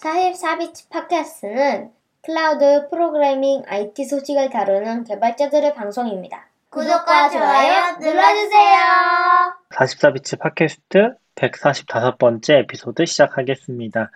[0.00, 1.90] 44bits 팟캐스트는
[2.22, 6.46] 클라우드 프로그래밍 IT 소식을 다루는 개발자들의 방송입니다.
[6.70, 8.78] 구독과 좋아요 눌러주세요.
[9.70, 14.10] 44bits 팟캐스트 145번째 에피소드 시작하겠습니다.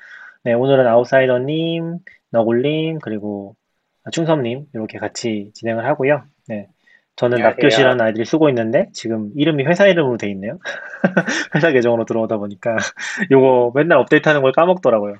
[0.44, 1.98] 네, 오늘은 아웃사이더님,
[2.30, 3.54] 너굴님, 그리고
[4.10, 6.22] 충섭님 이렇게 같이 진행을 하고요.
[6.48, 6.68] 네,
[7.16, 7.42] 저는.
[7.42, 10.58] 낙교시라는 아이들이 쓰고 있는데 지금 이름이 회사 이름으로 돼 있네요.
[11.54, 12.76] 회사 계정으로 들어오다 보니까
[13.30, 15.16] 요거 맨날 업데이트하는 걸 까먹더라고요.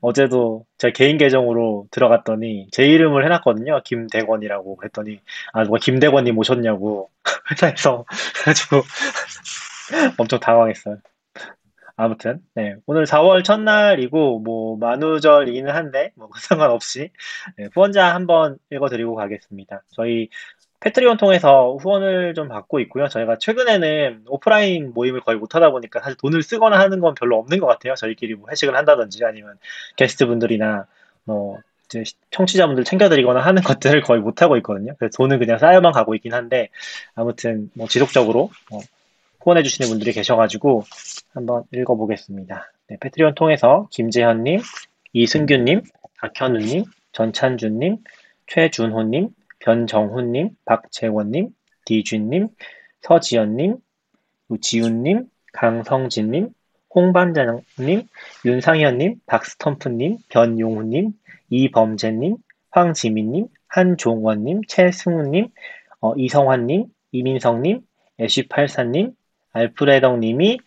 [0.00, 3.82] 어제도 제 개인 계정으로 들어갔더니 제 이름을 해놨거든요.
[3.84, 5.20] 김대권이라고 그랬더니
[5.52, 7.10] 아 누가 김대권님 오셨냐고
[7.50, 8.04] 회사에서
[8.34, 8.82] 그래가지고
[10.18, 10.98] 엄청 당황했어요.
[12.00, 17.10] 아무튼 네 오늘 4월 첫날이고 뭐 만우절이기는 한데 뭐 상관없이
[17.56, 19.82] 네, 후원자 한번 읽어드리고 가겠습니다.
[19.90, 20.28] 저희
[20.80, 23.08] 패트리온 통해서 후원을 좀 받고 있고요.
[23.08, 27.66] 저희가 최근에는 오프라인 모임을 거의 못하다 보니까 사실 돈을 쓰거나 하는 건 별로 없는 것
[27.66, 27.94] 같아요.
[27.94, 29.58] 저희끼리 뭐 회식을 한다든지 아니면
[29.96, 30.86] 게스트분들이나
[31.24, 34.94] 뭐 이제 청취자분들 챙겨드리거나 하는 것들을 거의 못하고 있거든요.
[34.98, 36.68] 그래서 돈은 그냥 쌓여만 가고 있긴 한데
[37.14, 38.78] 아무튼 뭐 지속적으로 어,
[39.40, 40.84] 후원해주시는 분들이 계셔가지고
[41.32, 42.72] 한번 읽어보겠습니다.
[42.88, 44.60] 네, 패트리온 통해서 김재현님,
[45.12, 45.82] 이승규님,
[46.20, 47.98] 박현우님, 전찬준님,
[48.46, 51.50] 최준호님, 변정훈님, 박재원님,
[51.84, 52.48] 디준님,
[53.02, 53.76] 서지연님,
[54.60, 56.50] 지훈님, 강성진님,
[56.94, 58.08] 홍반장님,
[58.44, 61.12] 윤상현님, 박스텀프님, 변용훈님,
[61.50, 62.36] 이범재님,
[62.70, 65.48] 황지민님, 한종원님, 최승우님,
[66.00, 67.80] 어, 이성환님, 이민성님,
[68.20, 69.12] 애쉬팔사님,
[69.52, 70.58] 알프레덕님이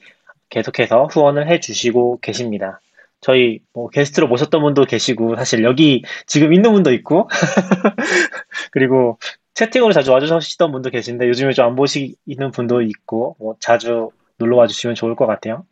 [0.49, 2.79] 계속해서 후원을 해주시고 계십니다.
[3.21, 7.29] 저희 뭐 게스트로 모셨던 분도 계시고 사실 여기 지금 있는 분도 있고
[8.71, 9.17] 그리고
[9.53, 14.95] 채팅으로 자주 와주시던 분도 계신데 요즘에 좀 안 보시는 분도 있고 뭐 자주 놀러 와주시면
[14.95, 15.65] 좋을 것 같아요.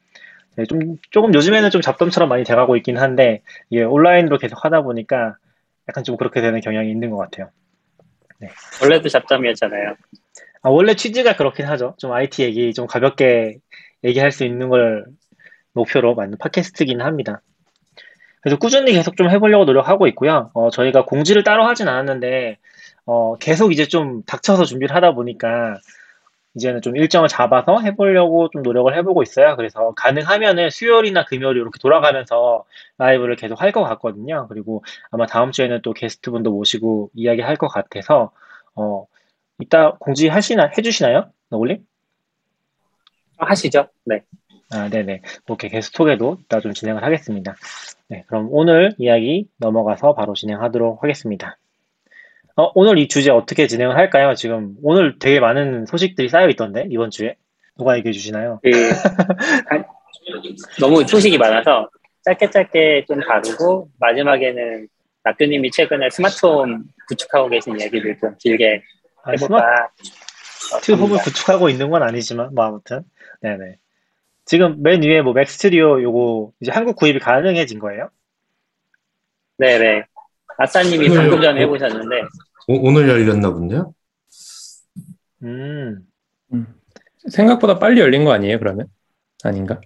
[0.55, 5.36] 네, 좀 조금 요즘에는 좀 잡담처럼 많이 돼가고 있긴 한데 이게 온라인으로 계속 하다 보니까
[5.88, 7.50] 약간 좀 그렇게 되는 경향이 있는 것 같아요.
[8.81, 9.95] 원래도 잡담이었잖아요.
[10.61, 11.95] 아, 원래 취지가 그렇긴 하죠.
[11.98, 13.58] 좀 IT 얘기 좀 가볍게
[14.04, 15.05] 얘기할 수 있는 걸
[15.80, 17.42] 목표로 만든 팟캐스트긴 합니다.
[18.42, 20.52] 그래서 꾸준히 계속 좀 해보려고 노력하고 있고요.
[20.54, 22.58] 어, 저희가 공지를 따로 하진 않았는데,
[23.06, 25.78] 어, 계속 이제 좀 닥쳐서 준비를 하다 보니까,
[26.56, 29.56] 이제는 좀 일정을 잡아서 해보려고 좀 노력을 해보고 있어요.
[29.56, 32.66] 그래서 가능하면은 수요일이나 금요일 이렇게 돌아가면서
[32.98, 34.48] 라이브를 계속 할 것 같거든요.
[34.50, 38.32] 그리고 아마 다음 주에는 또 게스트분도 모시고 이야기 할 것 같아서,
[38.76, 39.06] 어,
[39.60, 41.30] 이따 공지 하시나, 해주시나요?
[41.50, 41.86] 너굴님?
[43.38, 43.88] 하시죠.
[44.06, 44.23] 네.
[44.72, 45.22] 아, 네네.
[45.48, 47.56] 이렇게 게스트 소개도 이따 좀 진행을 하겠습니다.
[48.08, 51.58] 네, 그럼 오늘 이야기 넘어가서 바로 진행하도록 하겠습니다.
[52.56, 54.36] 어, 오늘 이 주제 어떻게 진행을 할까요?
[54.36, 57.36] 지금 오늘 되게 많은 소식들이 쌓여 있던데, 이번 주에.
[57.78, 58.60] 누가 얘기해 주시나요?
[58.62, 58.70] 그,
[59.68, 59.86] 한-
[60.80, 61.90] 너무 소식이 많아서
[62.26, 64.88] 짧게 짧게 좀 다루고 마지막에는
[65.24, 68.82] 낙교님이 최근에 스마트홈 구축하고 계신 얘기를 좀 길게
[69.24, 69.90] 아, 해볼까.
[70.70, 71.24] 스마트홈을 합니다.
[71.24, 73.04] 구축하고 있는 건 아니지만, 뭐 아무튼.
[73.42, 73.78] 네네.
[74.49, 78.10] 지금 맨 위에 뭐 맥스튜디오 요거 이제 한국 구입이 가능해진 거예요?
[79.60, 80.05] 네네.
[80.58, 82.21] 아싸님이 오늘- 방금 전에 해보셨는데
[82.67, 83.93] 오, 오늘 열렸나 본데요?
[85.43, 86.04] 음,
[87.30, 88.88] 생각보다 빨리 열린 거 아니에요, 그러면?
[89.43, 89.80] 아닌가?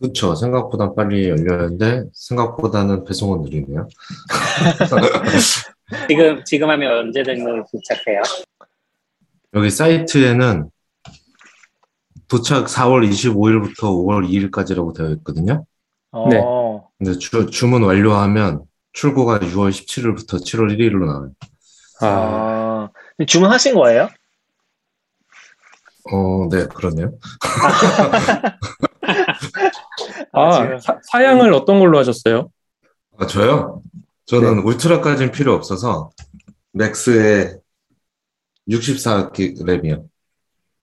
[0.00, 0.34] 그렇죠.
[0.34, 3.86] 생각보다 빨리 열렸는데 생각보다는 배송은 느리네요.
[6.08, 8.22] 지금 지금 하면 언제든 도착해요.
[9.52, 10.70] 여기 사이트에는
[12.28, 15.64] 도착 4월 25일부터 5월 2일까지라고 되어 있거든요.
[16.10, 16.40] 어, 네.
[16.98, 21.30] 근데 주, 주문 완료하면 출고가 6월 17일부터 7월 1일로 나와요.
[22.00, 22.88] 아,
[23.18, 24.08] 아, 주문하신 거예요?
[26.12, 27.12] 어, 네, 그러네요.
[30.32, 32.50] 아, 지금- 사, 사양을 어떤 걸로 하셨어요?
[33.18, 33.82] 아, 저요?
[34.26, 36.10] 저는 울트라까지는 필요 없어서
[36.72, 37.54] 맥스에
[38.68, 40.04] 64램이요.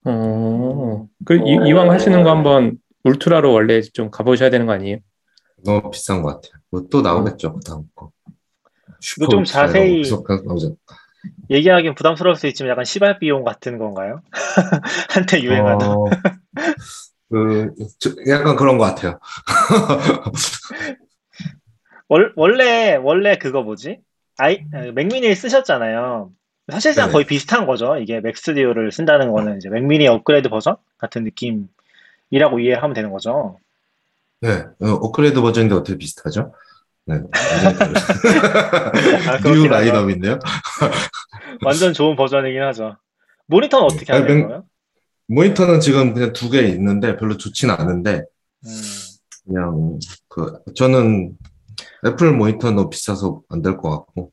[0.06, 4.98] 어, 그 이, 이왕 하시는 거 한번 울트라로 원래 좀 가보셔야 되는 거 아니에요?
[5.66, 6.62] 너무 비싼 것 같아요.
[6.72, 8.12] 뭐 또 나오겠죠, 그 다음 거.
[9.30, 10.76] 좀 슈퍼 자세히- 계속 나오죠.
[11.50, 14.22] 얘기하기엔 부담스러울 수 있지만 약간 시발 비용 같은 건가요?
[15.10, 15.90] 한때 유행하던.
[15.90, 16.06] 어,
[17.30, 19.20] 그, 저- 약간 그런 것 같아요.
[22.10, 24.00] 월, 원래, 원래 그거 뭐지?
[24.38, 26.32] 아이, 아, 맥미니를 쓰셨잖아요.
[26.72, 27.14] 사실상 네.
[27.14, 27.98] 거의 비슷한 거죠.
[27.98, 33.58] 이게 맥스튜디오를 쓴다는 거는 이제 맥미니 업그레이드 버전 같은 느낌이라고 이해하면 되는 거죠.
[34.42, 36.54] 네, 어, 업그레이드 버전인데 어떻게 비슷하죠?
[37.06, 37.16] 네,
[39.28, 39.68] 아, 뉴.
[39.68, 40.40] 라인업인데요.
[41.66, 42.96] 완전 좋은 버전이긴 하죠.
[43.48, 44.64] 모니터는 어떻게 아, 하는 맥- 거예요?
[45.28, 48.24] 모니터는 지금 그냥 두 개 있는데 별로 좋진 않은데
[48.66, 48.72] 음,
[49.46, 51.38] 그냥 그 저는
[52.06, 54.32] 애플 모니터는 너무 비싸서 안 될 것 같고,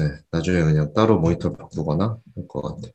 [0.00, 2.92] 네, 나중에 그냥 따로 모니터 바꾸거나 할 것 같아요.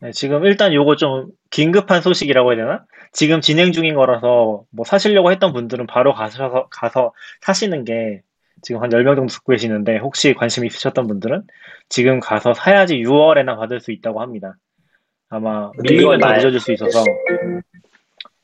[0.00, 2.84] 네, 지금 일단 요거 좀 긴급한 소식이라고 해야 되나?
[3.12, 7.12] 지금 진행 중인 거라서 뭐 사시려고 했던 분들은 바로 가셔서 가서
[7.42, 8.22] 사시는 게
[8.62, 11.44] 지금 한 10명 정도 듣고 계시는데 혹시 관심 있으셨던 분들은
[11.88, 14.56] 지금 가서 사야지 6월에나 받을 수 있다고 합니다.
[15.28, 16.36] 아마 밀리면 더 말.
[16.38, 17.04] 늦어질 수 있어서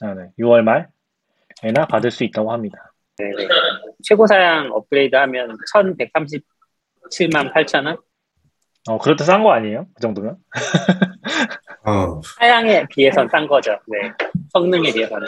[0.01, 0.31] 아, 네.
[0.39, 2.93] 6월 말에나 받을 수 있다고 합니다.
[3.19, 3.49] 네, 네.
[4.05, 5.57] 최고 사양 업그레이드 하면
[7.11, 7.97] 1137만 8천 원?
[8.89, 9.87] 어, 그래도 싼거 아니에요?
[9.95, 10.37] 그 정도면?
[11.85, 13.73] 어, 사양에 비해선 싼 거죠.
[13.87, 14.13] 네.
[14.53, 15.27] 성능에 비해서는.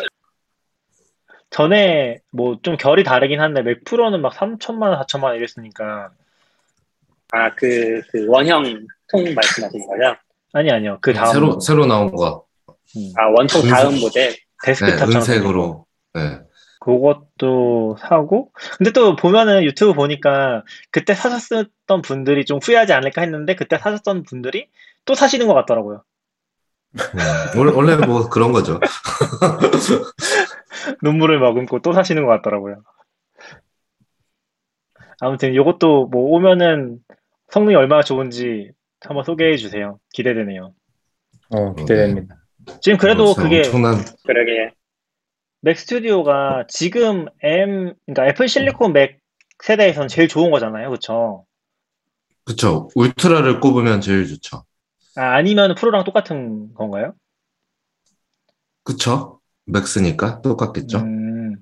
[1.50, 6.11] 전에 뭐 좀 결이 다르긴 한데 맥 프로는 막 3천만 원, 4천만 원 이랬으니까
[7.32, 8.62] 아, 그, 그 원형
[9.09, 10.17] 통 말씀하시는 거죠?
[10.53, 10.99] 아니 아니요.
[11.00, 12.44] 그 다음 새로, 새로 나온 거.
[12.97, 13.62] 음, 아, 원통.
[13.69, 14.31] 다음 모델.
[14.31, 15.87] 네, 데스크탑처럼 은색으로.
[16.15, 16.38] 네.
[16.81, 23.79] 그것도 사고 근데 또 보면은 유튜브 보니까 그때 사셨던 분들이 좀 후회하지 않을까 했는데 그때
[23.79, 24.69] 사셨던 분들이
[25.05, 26.03] 또 사시는 것 같더라고요.
[26.94, 28.81] 음, 원래, 원래 뭐 그런 거죠.
[31.03, 32.83] 눈물을 머금고 또 사시는 것 같더라고요.
[35.21, 36.99] 아무튼 이것도 뭐 오면은
[37.50, 39.99] 성능이 얼마나 좋은지 한번 소개해 주세요.
[40.15, 40.73] 기대되네요.
[41.50, 42.37] 어, 기대됩니다.
[42.81, 44.73] 지금 그래도 그게 엄청난, 그러게.
[45.62, 49.21] 맥 스튜디오가 지금 M 그러니까 애플 실리콘 맥
[49.62, 50.89] 세대에서는 제일 좋은 거잖아요.
[50.89, 51.45] 그렇죠?
[52.45, 52.89] 그쵸.
[52.95, 54.65] 울트라를 꼽으면 제일 좋죠.
[55.17, 57.12] 아, 아니면 프로랑 똑같은 건가요?
[58.85, 59.41] 그쵸?
[59.67, 60.99] 맥스니까 똑같겠죠.
[60.99, 61.57] 음.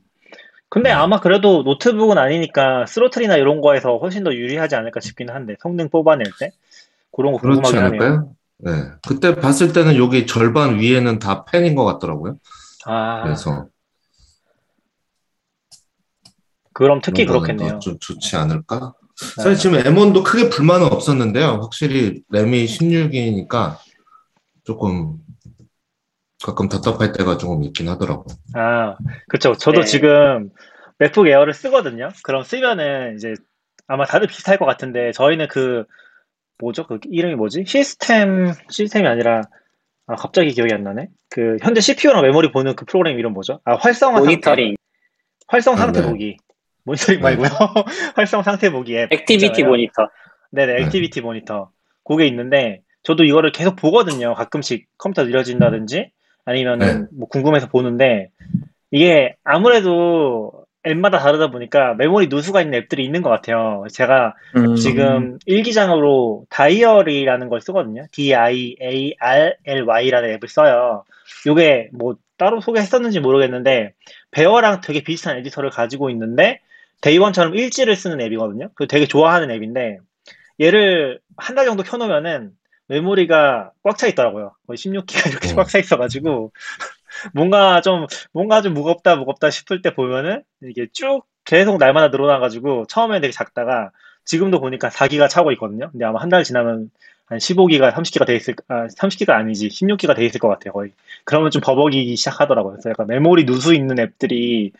[0.70, 0.94] 근데 네.
[0.94, 6.26] 아마 그래도 노트북은 아니니까 스로틀이나 이런 거에서 훨씬 더 유리하지 않을까 싶긴 한데 성능 뽑아낼
[6.38, 6.50] 때
[7.10, 8.02] 그런 거 그렇지 궁금하긴 하네요.
[8.02, 8.34] 않을까요?
[8.58, 8.70] 네.
[9.06, 12.36] 그때 봤을 때는 여기 절반 위에는 다 펜인 것 같더라고요.
[12.86, 13.66] 아, 그래서
[16.78, 17.72] 그럼 특히 그렇겠네요.
[17.72, 18.94] 더좀 좋지 않을까?
[19.00, 19.42] 네.
[19.42, 21.58] 사실 지금 M1도 크게 불만은 없었는데요.
[21.60, 23.76] 확실히 램이 16이니까
[24.62, 25.16] 조금
[26.40, 28.26] 가끔 답답할 때가 조금 있긴 하더라고요.
[28.54, 28.94] 아,
[29.26, 29.54] 그렇죠.
[29.54, 29.86] 저도 네.
[29.86, 30.50] 지금
[30.98, 32.10] 맥북 에어를 쓰거든요.
[32.22, 33.34] 그럼 쓰면은 이제
[33.88, 35.82] 아마 다들 비슷할 것 같은데 저희는 그
[36.60, 36.86] 뭐죠?
[36.86, 37.64] 그 이름이 뭐지?
[37.66, 39.42] 시스템 시스템이 아니라
[40.06, 41.08] 아 갑자기 기억이 안 나네.
[41.28, 43.58] 그 현재 CPU랑 메모리 보는 그 프로그램 이름 뭐죠?
[43.64, 44.28] 아 활성화 상태.
[44.28, 44.76] 모니터링,
[45.48, 46.06] 활성 아, 상태 네.
[46.06, 46.36] 보기.
[46.88, 47.22] 모니터링 네.
[47.22, 47.48] 말고요.
[48.16, 49.12] 활성 상태 보기 앱.
[49.12, 49.70] Activity 있잖아요.
[49.70, 50.08] 모니터.
[50.50, 50.82] 네네, 네.
[50.82, 51.70] Activity Monitor.
[52.04, 54.34] 그게 있는데, 저도 이거를 계속 보거든요.
[54.34, 56.10] 가끔씩 컴퓨터 느려진다든지,
[56.44, 57.06] 아니면은 네.
[57.12, 58.30] 뭐 궁금해서 보는데,
[58.90, 63.84] 이게 아무래도 앱마다 다르다 보니까 메모리 누수가 있는 앱들이 있는 것 같아요.
[63.92, 68.06] 제가 음, 지금 일기장으로 Diarly라는 걸 쓰거든요.
[68.12, 71.04] D-I-A-R-L-Y라는 앱을 써요.
[71.46, 73.92] 요게 뭐 따로 소개했었는지 모르겠는데,
[74.30, 76.60] 베어랑 되게 비슷한 에디터를 가지고 있는데,
[77.00, 78.70] 데이원처럼 일지를 쓰는 앱이거든요.
[78.74, 79.98] 그 되게 좋아하는 앱인데,
[80.60, 82.52] 얘를 한 달 정도 켜놓으면은
[82.88, 84.52] 메모리가 꽉 차 있더라고요.
[84.66, 85.56] 거의 16기가 이렇게 음.
[85.56, 86.52] 꽉차 있어가지고,
[87.34, 93.20] 뭔가 좀, 뭔가 좀 무겁다, 무겁다 싶을 때 보면은, 이게 쭉 계속 날마다 늘어나가지고, 처음엔
[93.22, 93.90] 되게 작다가,
[94.24, 95.90] 지금도 보니까 4기가 차고 있거든요.
[95.90, 96.90] 근데 아마 한 달 지나면
[97.26, 100.92] 한 15기가, 30기가 돼 있을, 아, 30기가 아니지, 16기가 돼 있을 것 같아요, 거의.
[101.24, 102.72] 그러면 좀 버벅이기 시작하더라고요.
[102.74, 104.72] 그래서 약간 메모리 누수 있는 앱들이,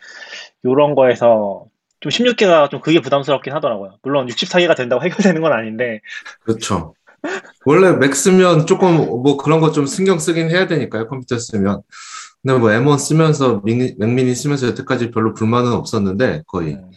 [0.65, 1.65] 요런 거에서,
[2.01, 3.97] 좀 16기가 좀 그게 부담스럽긴 하더라고요.
[4.03, 6.01] 물론 64기가 된다고 해결되는 건 아닌데,
[6.43, 6.93] 그렇죠.
[7.65, 11.07] 원래 맥스면 조금 뭐 그런 거 좀 신경 쓰긴 해야 되니까요.
[11.07, 11.81] 컴퓨터 쓰면.
[12.41, 16.75] 근데 뭐 M1 쓰면서 미니, 맥미니 쓰면서 여태까지 별로 불만은 없었는데 거의.
[16.75, 16.91] 음,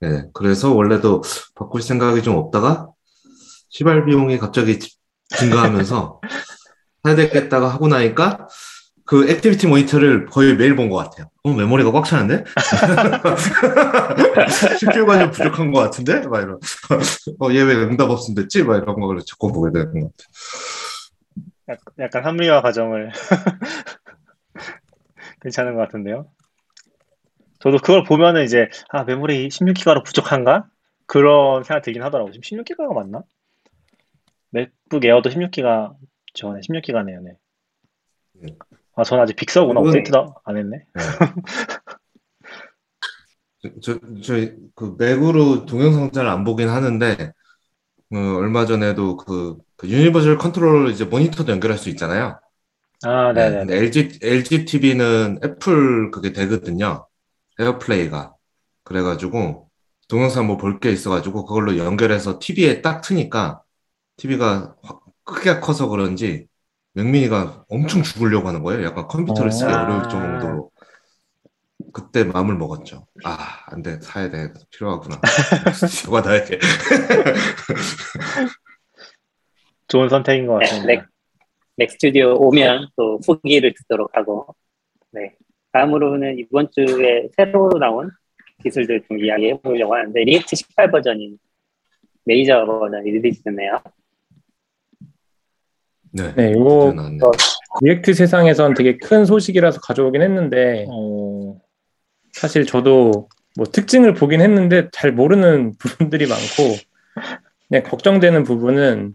[0.00, 0.24] 네.
[0.34, 1.22] 그래서 원래도
[1.54, 2.88] 바꿀 생각이 좀 없다가
[3.70, 4.78] 시발 비용이 갑자기
[5.38, 6.20] 증가하면서
[7.04, 8.48] 사야 되겠다가 하고 나니까
[9.06, 11.30] 그 Activity Monitor를 거의 매일 본 것 같아요.
[11.44, 12.44] 어, 메모리가 꽉 차는데?
[14.80, 16.26] CPU가 좀 부족한 것 같은데?
[16.26, 16.58] 막 이런.
[17.40, 18.62] 어, 얘 왜 응답 없음 됐지?
[18.64, 20.26] 막 이런 거를 자꾸 보게 되는 것 같아요.
[21.68, 23.10] 약- 약간 합리화 과정을
[25.40, 26.26] 괜찮은 것 같은데요.
[27.60, 30.66] 저도 그걸 보면은 이제 아 메모리 16기가로 부족한가?
[31.06, 32.32] 그런 생각 들긴 하더라고요.
[32.32, 33.22] 지금 16기가가 맞나?
[34.50, 35.92] 맥북 에어도 16기가
[36.34, 37.22] 저네 16기가네요.
[37.22, 37.32] 네.
[38.96, 39.00] 네.
[39.02, 40.84] 아 저는 아직 Big Sur구나 업데이트도 안 했네.
[43.82, 44.34] 저, 저,
[44.74, 47.32] 그, 맥으로 동영상 잘 안 보긴 하는데,
[48.14, 52.38] 어, 얼마 전에도 그, 그 Universal Control 이제 모니터도 연결할 수 있잖아요.
[53.04, 53.58] 아 네, 네네.
[53.58, 57.06] 근데 LG, LG TV는 애플 그게 되거든요.
[57.58, 58.34] AirPlay가.
[58.84, 59.70] 그래가지고,
[60.08, 63.62] 동영상 뭐 볼 게 있어가지고, 그걸로 연결해서 TV에 딱 트니까,
[64.16, 64.76] TV가
[65.24, 66.46] 크기가 커서 그런지,
[66.96, 68.84] Mac mini가 엄청 죽으려고 하는 거예요.
[68.84, 69.82] 약간 컴퓨터를 쓰기 어.
[69.82, 70.70] 어려울 정도로.
[71.92, 73.06] 그때 마음을 먹었죠.
[73.22, 74.00] 아, 안 돼.
[74.00, 74.50] 사야 돼.
[74.70, 75.20] 필요하구나.
[75.76, 76.58] 스튜디오가 나에게.
[79.88, 80.86] 좋은 선택인 것 네, 같습니다.
[80.86, 81.04] 맥,
[81.76, 84.46] Mac Studio 오면 또 후기를 듣도록 하고
[85.12, 85.36] 네
[85.72, 88.10] 다음으로는 이번 주에 새로 나온
[88.62, 91.38] 기술들 좀 이야기해 보려고 하는데 React 18 버전인
[92.24, 93.80] 메이저 버전이 release됐네요.
[96.16, 96.32] 네.
[96.34, 97.18] 네, 이거 나왔네.
[97.82, 101.60] React 세상에선 되게 큰 소식이라서 가져오긴 했는데 어,
[102.32, 106.76] 사실 저도 뭐 특징을 보긴 했는데 잘 모르는 부분들이 많고
[107.68, 109.14] 그냥 걱정되는 부분은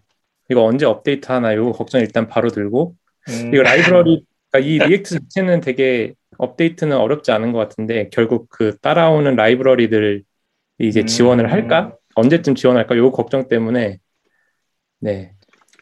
[0.49, 2.95] 이거 언제 업데이트 하나 요 걱정 일단 바로 들고
[3.29, 8.77] 음, 이거 라이브러리 그러니까 이 React 자체는 되게 업데이트는 어렵지 않은 것 같은데 결국 그
[8.79, 10.23] 따라오는 라이브러리들
[10.79, 11.05] 이제 음.
[11.05, 13.99] 지원을 할까 언제쯤 지원할까 요 걱정 때문에
[14.99, 15.33] 네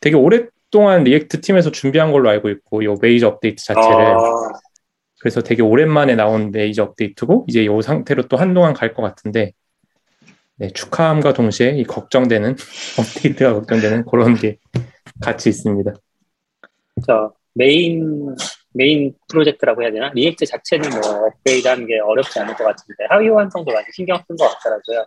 [0.01, 4.49] 되게 오랫 동안 React 팀에서 준비한 걸로 알고 있고 요 메이저 업데이트 자체를 어,
[5.19, 9.53] 그래서 되게 오랜만에 나온 메이저 업데이트고 이제 이 상태로 또 한동안 갈 것 같은데
[10.57, 12.55] 네, 축하함과 동시에 이 걱정되는
[12.99, 14.57] 업데이트가 걱정되는 그런 게
[15.21, 15.93] 같이 있습니다.
[17.07, 18.35] 저 메인
[18.73, 20.11] 메인 프로젝트라고 해야 되나?
[20.13, 24.47] React 자체는 뭐 업그레이드하는 게 어렵지 않을 것 같은데 하위 호환성도 많이 신경 쓴 것
[24.47, 25.05] 같더라고요.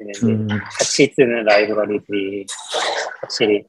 [0.00, 2.46] 이제 음, 같이 쓰는 라이브러리들이
[3.20, 3.64] 확실히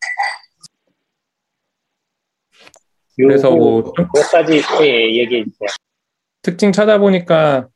[3.27, 5.67] 그래서 뭐 좀- 몇 가지 예, 얘기해 주세요.
[6.41, 7.67] 특징 찾아보니까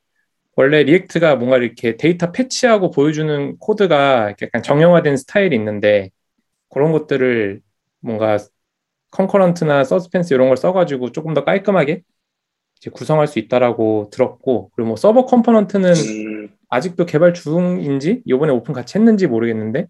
[0.55, 6.11] 원래 React가 뭔가 이렇게 데이터 fetch하고 보여주는 코드가 약간 정형화된 스타일이 있는데
[6.69, 7.61] 그런 것들을
[7.99, 8.37] 뭔가
[9.11, 12.03] concurrent나 Suspense 이런 걸 써가지고 조금 더 깔끔하게
[12.93, 18.97] 구성할 수 있다라고 들었고 그리고 뭐 서버 component는 음, 아직도 개발 중인지 이번에 오픈 같이
[18.97, 19.87] 했는지 모르겠는데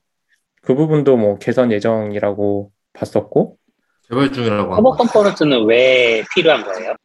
[0.61, 3.57] 그 부분도 뭐 개선 예정이라고 봤었고
[4.13, 4.91] 개발 중이라고 거.
[4.95, 6.95] component는 왜 필요한 거예요?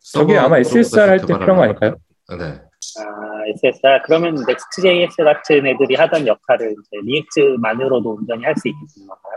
[0.00, 1.96] 저게 아마 SSR 할 때 필요한 거 아닐까요?
[2.30, 2.44] 네.
[2.98, 9.36] 아, SSR 그러면 Next.js 같은 애들이 하던 역할을 이제 React만으로도 온전히 할 수 있는 건가요?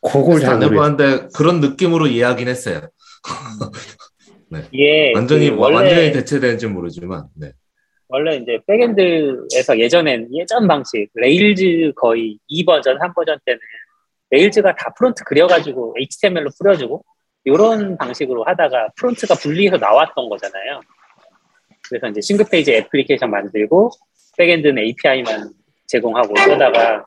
[0.00, 0.62] 그걸 잘.
[0.62, 2.88] 해봤는데 그런 느낌으로 이해하긴 했어요.
[4.72, 7.26] 이게 완전히 그 원래 완전히 대체되는지 모르지만.
[7.34, 7.52] 네.
[8.08, 13.60] 원래 이제 backend에서 예전엔 예전 방식 Rails 거의 2버전 3버전 때는
[14.30, 17.04] Rails가 다 front 그려가지고 HTML로 뿌려주고
[17.44, 20.80] 이런 방식으로 하다가 front가 분리해서 나왔던 거잖아요.
[21.88, 23.90] 그래서 이제 싱글 페이지 애플리케이션 만들고
[24.36, 25.50] backend는 API만
[25.86, 27.04] 제공하고 그러다가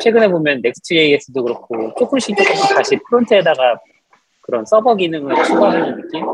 [0.00, 3.78] 최근에 보면 Next.js도 그렇고 조금씩 조금씩 다시 front에다가
[4.42, 6.24] 그런 서버 기능을 추가하는 느낌?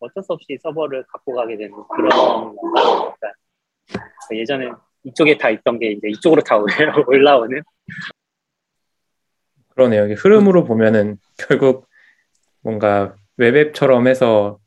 [0.00, 2.10] 어쩔 수 없이 서버를 갖고 가게 되는 그런
[4.32, 4.66] 예전에
[5.04, 6.66] 이쪽에 다 있던 게 이제 이쪽으로 다 올라-
[7.08, 7.62] 올라오는
[9.70, 10.06] 그러네요.
[10.06, 11.86] 이게 흐름으로 보면은 결국
[12.62, 14.58] 뭔가 web app처럼 해서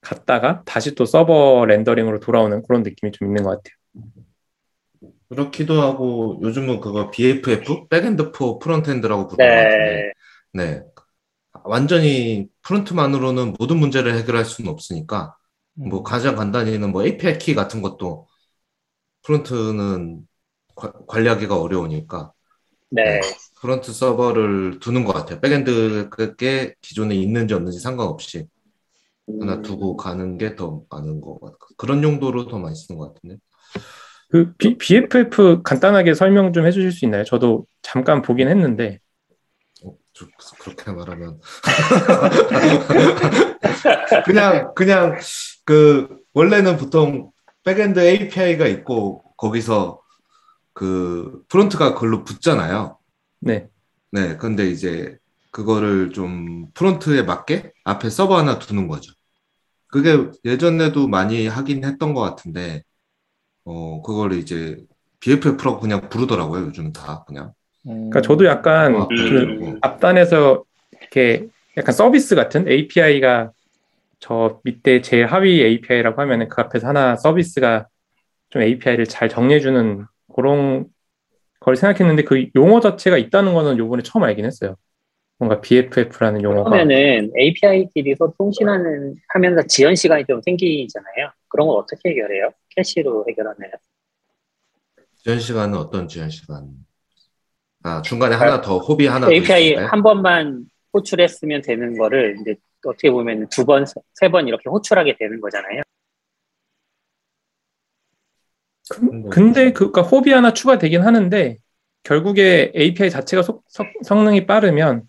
[0.00, 3.74] 갔다가 다시 또 서버 rendering으로 돌아오는 그런 느낌이 좀 있는 것 같아요.
[5.28, 10.12] 그렇기도 하고 요즘은 그거 BFF backend for frontend라고 부르는 것 같은데.
[10.52, 10.82] 네, 네.
[11.64, 15.36] 완전히 front만으로는 모든 문제를 해결할 수는 없으니까
[15.72, 18.28] 뭐 가장 간단히는 뭐 API 키 같은 것도
[19.24, 20.26] front는
[20.76, 22.32] 과- 관리하기가 어려우니까
[22.90, 23.20] 네,
[23.60, 25.40] front 서버를 두는 것 같아요.
[25.40, 28.46] backend가 기존에 있는지 없는지 상관없이
[29.40, 31.58] 하나 음, 두고 가는 게 더 많은 것 같아요.
[31.76, 33.36] 그런 용도로 더 많이 쓰는 것 같은데.
[34.28, 37.24] 그 B, BFF 간단하게 설명 좀 해주실 수 있나요?
[37.24, 38.98] 저도 잠깐 보긴 했는데
[39.84, 40.26] 어, 저-
[40.60, 41.40] 그렇게 말하면
[44.24, 45.18] 그냥 그냥
[45.64, 47.30] 그 원래는 보통
[47.64, 50.00] backend API가 있고 거기서
[50.72, 52.98] 그 front가 그걸로 붙잖아요.
[53.40, 53.68] 네,
[54.12, 55.16] 네, 근데 이제
[55.50, 59.12] 그거를 좀 front에 맞게 앞에 서버 하나 두는 거죠.
[59.86, 62.82] 그게 예전에도 많이 하긴 했던 것 같은데,
[63.64, 64.76] 어, 그거를 이제
[65.20, 67.52] BFF라고 그냥 부르더라고요, 요즘은 다 그냥.
[67.86, 69.78] 음, 그러니까 저도 약간 어, 그 음.
[69.80, 70.64] 앞단에서
[71.00, 73.52] 이렇게 약간 서비스 같은 API가
[74.24, 77.88] 저 밑에 제일 하위 API라고 하면은 그 앞에서 하나 서비스가
[78.48, 80.86] 좀 API를 잘 정리해주는 그런
[81.60, 84.76] 걸 생각했는데 그 용어 자체가 있다는 거는 요번에 처음 알긴 했어요.
[85.38, 86.70] 뭔가 BFF라는 용어가.
[86.70, 91.30] 그러면은 API끼리 서 통신하는 하면서 지연 시간이 좀 생기잖아요.
[91.48, 92.50] 그런 걸 어떻게 해결해요?
[92.74, 93.72] 캐시로 해결하나요?
[95.22, 96.70] 지연 시간은 어떤 지연 시간?
[97.82, 99.74] 아, 중간에 하나 더, hop이 하나 더 API?
[99.74, 100.64] 한 번만
[100.94, 102.54] 호출했으면 되는 거를 이제
[102.90, 105.82] 어떻게 보면 두 번, 세 번 이렇게 호출하게 되는 거잖아요.
[108.90, 111.58] 그- 근데 그, 그니까 hop이 하나 추가되긴 하는데
[112.02, 115.04] 결국에 API 자체가 속- 성- 성능이 빠르면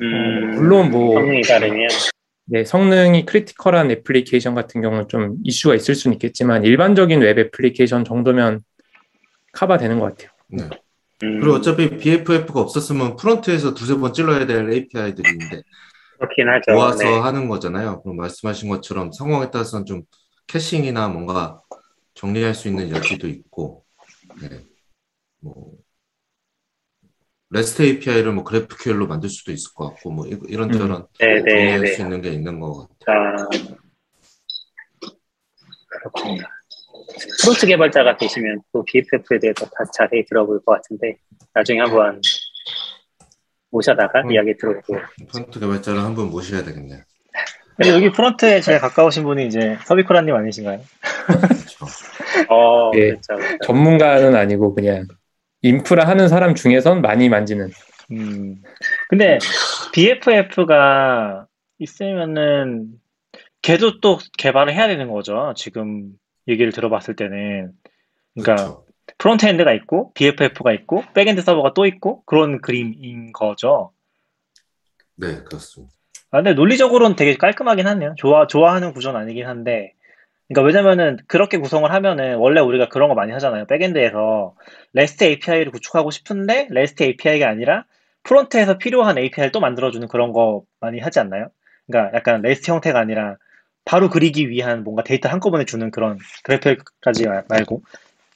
[0.00, 1.88] 음, 물론 뭐- 성능이 다르면
[2.46, 8.62] 네, 성능이 critical한 애플리케이션 같은 경우는 좀 이슈가 있을 수는 있겠지만 일반적인 웹 애플리케이션 정도면
[9.52, 10.30] 커버 되는 것 같아요.
[10.46, 10.62] 네.
[11.24, 15.62] 음, 그리고 어차피 BFF가 없었으면 front에서 두세 번 찔러야 될 API들이 있는데
[16.18, 16.72] 그렇긴 하죠.
[16.72, 17.18] 모아서 네.
[17.18, 18.02] 하는 거잖아요.
[18.02, 20.02] 그럼 말씀하신 것처럼 상황에 따라서는 좀
[20.48, 21.60] caching이나 뭔가
[22.14, 23.84] 정리할 수 있는 여지도 있고,
[24.40, 24.64] 네.
[25.40, 25.72] 뭐
[27.50, 31.80] REST API를 뭐 GraphQL로 만들 수도 있을 것 같고, 뭐 이- 이런저런 네, 네, 정리할
[31.80, 31.86] 네.
[31.92, 33.36] 수 있는 게 있는 것 같아요.
[33.44, 33.48] 아,
[35.88, 36.42] 그렇군요.
[37.42, 41.16] front 개발자가 계시면 또 BFF에 대해서 다 자세히 들어볼 것 같은데
[41.54, 42.20] 나중에 한번
[43.70, 44.32] 모셔다가 음.
[44.32, 44.98] 이야기 들어보고
[45.30, 47.00] front 개발자를 한분 모셔야 되겠네요.
[47.76, 50.80] 근데 여기 front에 제일 가까우신 분이 이제 서비쿠라님 아니신가요?
[51.26, 51.86] 그렇죠.
[52.50, 53.10] 어, 예.
[53.10, 53.58] 그렇죠, 그렇죠.
[53.64, 55.06] 전문가는 아니고 그냥
[55.62, 57.70] 인프라 하는 사람 중에선 많이 만지는.
[58.10, 58.56] 음.
[59.08, 59.38] 근데
[59.92, 61.46] BFF가
[61.78, 62.88] 있으면은
[63.62, 65.52] 걔도 또 개발을 해야 되는 거죠.
[65.56, 66.10] 지금
[66.48, 67.72] 얘기를 들어봤을 때는.
[68.34, 68.84] 그러니까 그렇죠.
[69.18, 73.92] frontend가 있고 BFF가 있고 backend 서버가 또 있고 그런 그림인 거죠.
[75.16, 75.92] 네, 그렇습니다.
[76.30, 78.14] 아, 근데 논리적으로는 되게 깔끔하긴 하네요.
[78.16, 79.92] 좋아, 좋아하는 구조는 아니긴 한데.
[80.46, 83.66] 그러니까 왜냐면은 그렇게 구성을 하면은 원래 우리가 그런 거 많이 하잖아요.
[83.66, 84.54] backend에서
[84.94, 87.84] REST API를 구축하고 싶은데 REST API가 아니라
[88.22, 91.48] front에서 필요한 API를 또 만들어주는 그런 거 많이 하지 않나요?
[91.86, 93.36] 그러니까 약간 REST 형태가 아니라
[93.84, 97.82] 바로 그리기 위한 뭔가 데이터 한꺼번에 주는 그런 GraphQL까지 마- 말고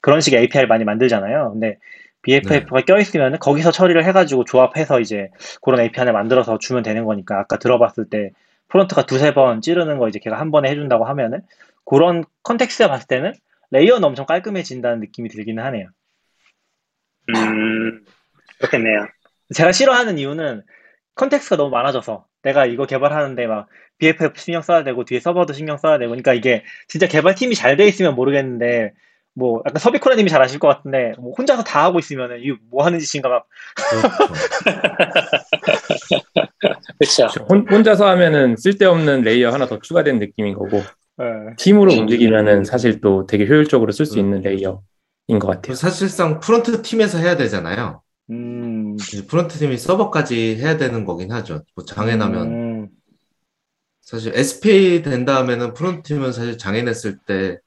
[0.03, 1.53] 그런 식의 API를 많이 만들잖아요.
[1.53, 1.79] 근데
[2.23, 5.31] BFF가 껴있으면 거기서 처리를 해가지고 조합해서 이제
[5.63, 8.31] 그런 API를 만들어서 주면 되는 거니까 아까 들어봤을 때
[8.69, 11.41] front가 두세 번 찌르는 거 이제 걔가 한 번에 해준다고 하면은
[11.87, 13.33] 그런 context에 봤을 때는
[13.71, 15.89] layer는 엄청 깔끔해진다는 느낌이 들기는 하네요.
[17.35, 18.05] 음,
[18.59, 19.07] 그렇겠네요.
[19.55, 20.63] 제가 싫어하는 이유는
[21.15, 23.69] context가 너무 많아져서 내가 이거 개발하는데 막
[23.99, 27.87] BFF 신경 써야 되고 뒤에 서버도 신경 써야 되고 그러니까 이게 진짜 개발팀이 잘 돼
[27.87, 28.93] 있으면 모르겠는데
[29.35, 32.99] 뭐 약간 서비코라님이 잘 아실 것 같은데 뭐 혼자서 다 하고 있으면은 이거 뭐 하는
[32.99, 33.47] 짓인가 막
[36.99, 37.29] 그렇죠.
[37.29, 37.47] 그렇죠.
[37.49, 40.83] 혼, 혼자서 하면은 쓸데없는 layer 하나 더 추가된 느낌인 거고
[41.21, 41.55] 예.
[41.57, 45.75] 팀으로 움직이면은 사실 또 되게 효율적으로 쓸 수 있는 layer인 것 같아요.
[45.75, 48.03] 사실상 front 팀에서 해야 되잖아요.
[48.31, 48.97] 음,
[49.29, 51.62] front 팀이 서버까지 해야 되는 거긴 하죠.
[51.75, 52.88] 뭐 장애 나면 음,
[54.01, 57.59] 사실 SPA 된 다음에는 front 팀은 사실 장애 냈을 때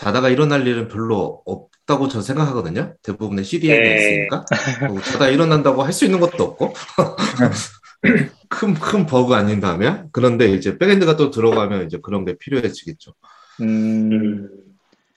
[0.00, 2.94] 자다가 일어날 일은 별로 없다고 저는 생각하거든요.
[3.02, 3.96] 대부분의 CDN에 네.
[3.96, 4.44] 있으니까.
[4.88, 6.74] 뭐 자다 일어난다고 할 수 있는 것도 없고.
[8.48, 10.08] 큰, 큰 버그 아닌다면?
[10.12, 13.12] 그런데 이제 backend가 또 들어가면 이제 그런 게 필요해지겠죠.
[13.60, 14.12] 음.
[14.12, 14.48] 음,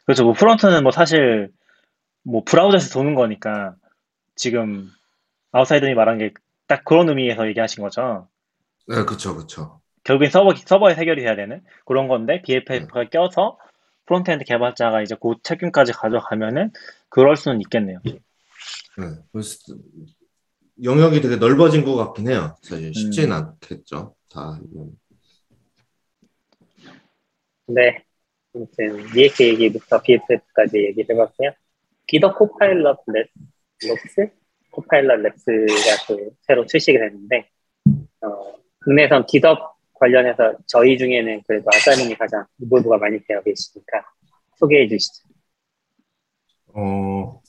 [0.06, 0.24] 그렇죠.
[0.26, 1.50] 뭐 front는 뭐 사실
[2.24, 3.76] 뭐 브라우저에서 도는 거니까
[4.36, 4.90] 지금
[5.52, 6.32] 아웃사이더님 말한 게
[6.68, 8.28] 딱 그런 의미에서 얘기하신 거죠.
[8.88, 9.82] 네, 그쵸, 그쵸.
[10.06, 13.58] 결국엔 서버, 서버에 해결이 돼야 되는 그런 건데 BFF가 껴서
[14.06, 16.72] frontend 개발자가 이제 그 책임까지 가져가면은
[17.10, 18.00] 그럴 수는 있겠네요.
[18.06, 18.20] 네.
[20.84, 22.56] 영역이 되게 넓어진 것 같긴 해요.
[22.62, 24.16] 사실 쉽지는 않겠죠.
[24.30, 24.60] 다.
[24.72, 24.92] 이건.
[27.68, 28.04] 네.
[28.56, 31.52] 아무튼 EX 얘기부터 BFF까지 얘기를 해봤고요.
[32.08, 33.28] GitHub Copilot Lab,
[33.84, 34.32] Labs?
[34.72, 37.50] Copilot Labs가 또 새로 출시가 됐는데
[38.22, 39.73] 어, 국내에선 GitHub
[40.04, 44.04] 관련해서 저희 중에는 그래도 아싸님이 가장 involve가 많이 되어 계시니까
[44.58, 45.30] 소개해 주시죠.
[46.76, 47.42] 어,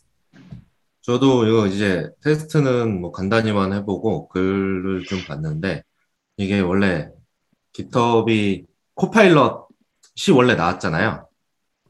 [1.01, 5.83] 저도 이거 이제 테스트는 뭐 간단히만 해보고 글을 좀 봤는데
[6.37, 7.09] 이게 원래
[7.73, 11.29] GitHub Copilot이 원래 나왔잖아요.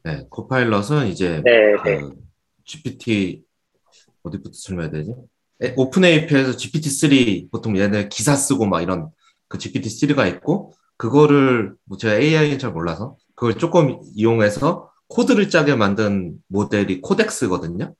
[0.04, 2.00] 네, Copilot은 이제 네, 그 네.
[2.64, 3.44] GPT
[4.22, 5.14] 어디부터 설명해야 되지?
[5.62, 9.10] 에, OpenAI에서 GPT-3 보통 얘네 기사 쓰고 막 이런
[9.54, 16.38] 그 GPT-3가 있고 그거를 뭐 제가 AI는 잘 몰라서 그걸 조금 이용해서 코드를 짜게 만든
[16.48, 17.94] 모델이 Codex거든요.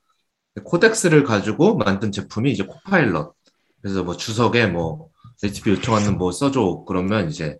[0.63, 3.33] Codex를 가지고 만든 제품이 이제 Copilot.
[3.81, 5.09] 그래서 뭐 주석에 뭐
[5.43, 7.57] HTTP 요청하는 뭐 써줘 그러면 이제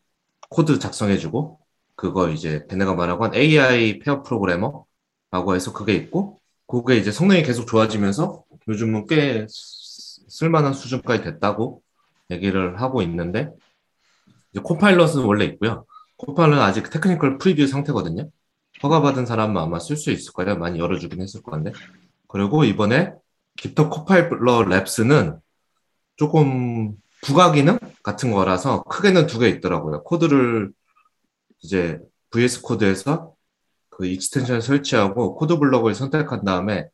[0.50, 1.60] 코드 작성해주고
[1.96, 7.68] 그거 이제 걔네가 말하고 한 AI pair programmer라고 해서 그게 있고 그게 이제 성능이 계속
[7.68, 11.82] 좋아지면서 요즘은 꽤 쓰- 쓸만한 수준까지 됐다고
[12.32, 13.52] 얘기를 하고 있는데
[14.56, 15.86] 이제 Copilot은 원래 있고요.
[16.18, 18.30] Copilot은 아직 technical preview 상태거든요.
[18.82, 20.56] 허가받은 사람은 아마 쓸 수 있을 거예요.
[20.58, 21.74] 많이 열어주긴 했을 건데.
[22.30, 23.12] 그리고 이번에
[23.58, 25.40] GitHub Copilot Labs는
[26.16, 30.04] 조금 부가 기능 같은 거라서 크게는 두 개 있더라고요.
[30.04, 30.72] 코드를
[31.62, 32.00] 이제
[32.32, 33.34] VS Code에서
[33.90, 36.88] 그 extension 설치하고 코드 블럭을 선택한 다음에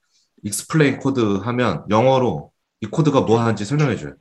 [0.44, 4.14] explain code 하면 영어로 이 코드가 뭐 하는지 설명해 줘요.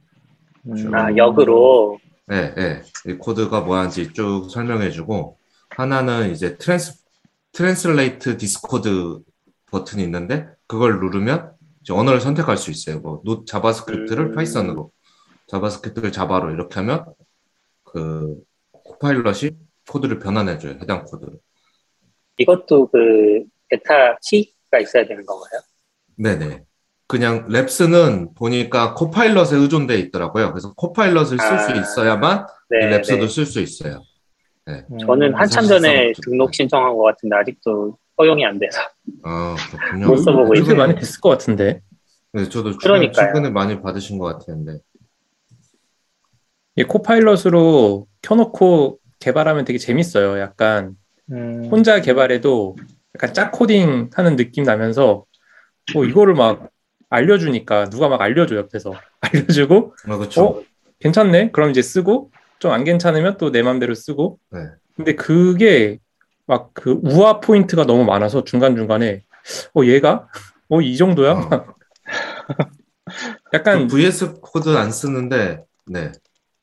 [0.66, 1.98] 음, 아, 역으로.
[2.33, 2.83] 예, 예.
[3.07, 5.38] 이 코드가 뭐하는지 쭉 설명해주고,
[5.71, 7.03] 하나는 이제 trans,
[7.53, 9.21] translate this code
[9.71, 13.01] 버튼이 있는데, 그걸 누르면 이제 언어를 선택할 수 있어요.
[13.01, 14.35] 뭐, 노, 자바스크립트를 음.
[14.35, 14.93] 파이썬으로,
[15.49, 17.05] 자바스크립트를 자바로 이렇게 하면,
[17.85, 18.37] 그,
[18.73, 19.51] Copilot이
[19.88, 20.73] 코드를 변환해줘요.
[20.81, 21.35] 해당 코드를.
[22.38, 25.61] 이것도 그 베타 키가 있어야 되는 건가요?
[26.16, 26.64] 네네.
[27.11, 30.53] 그냥 Labs는 보니까 Copilot에 의존돼 있더라고요.
[30.53, 33.27] 그래서 Copilot을 쓸수 아, 있어야만 네, 랩스도 네.
[33.27, 34.05] 쓸수 있어요.
[34.68, 36.12] 음, 저는 한참 사실상 전에.
[36.23, 38.81] 등록 신청한 것 같은데 아직도 허용이 안 돼서
[39.25, 40.07] 아, 그렇군요.
[40.07, 40.77] 못 써보고 있어요.
[40.77, 41.81] 많이 됐을 것 같은데.
[42.33, 43.27] 네, 저도 최근, 그러니까요.
[43.27, 44.79] 최근에 많이 받으신 것 같았는데.
[46.77, 50.38] 이 코파일럿으로 켜놓고 개발하면 되게 재밌어요.
[50.38, 50.94] 약간
[51.33, 52.77] 음, 혼자 개발해도
[53.16, 55.25] 약간 짝 코딩 하는 느낌 나면서
[55.92, 56.70] 뭐 이거를 막
[57.11, 60.44] 알려주니까 누가 막 알려줘 옆에서 알려주고 아, 그렇죠.
[60.44, 60.62] 어
[61.01, 64.61] 괜찮네 그럼 이제 쓰고 좀 안 괜찮으면 또 내 맘대로 쓰고 네.
[64.96, 65.99] 근데 그게
[66.46, 69.23] 막 그 wow 포인트가 너무 많아서 중간 중간에
[69.75, 70.29] 어 얘가
[70.70, 71.66] 어 이 정도야 어.
[73.55, 76.12] 약간 그 VS Code 안 쓰는데, 네.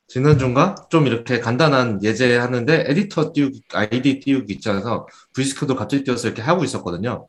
[0.07, 0.75] 지난주인가?
[0.89, 6.41] 좀 이렇게 간단한 예제 하는데, 에디터 띄우기, IDE 띄우기 귀찮아서, VS Code 갑자기 띄워서 이렇게
[6.41, 7.27] 하고 있었거든요.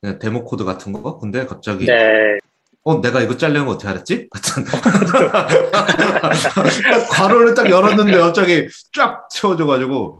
[0.00, 1.18] 그냥 데모 코드 같은 거.
[1.18, 2.38] 근데 갑자기, 네,
[2.84, 4.28] 어, 내가 이거 잘려는 거 어떻게 알았지?
[4.30, 4.64] 같은.
[7.10, 10.18] 괄호를 딱 열었는데 갑자기 쫙 채워줘가지고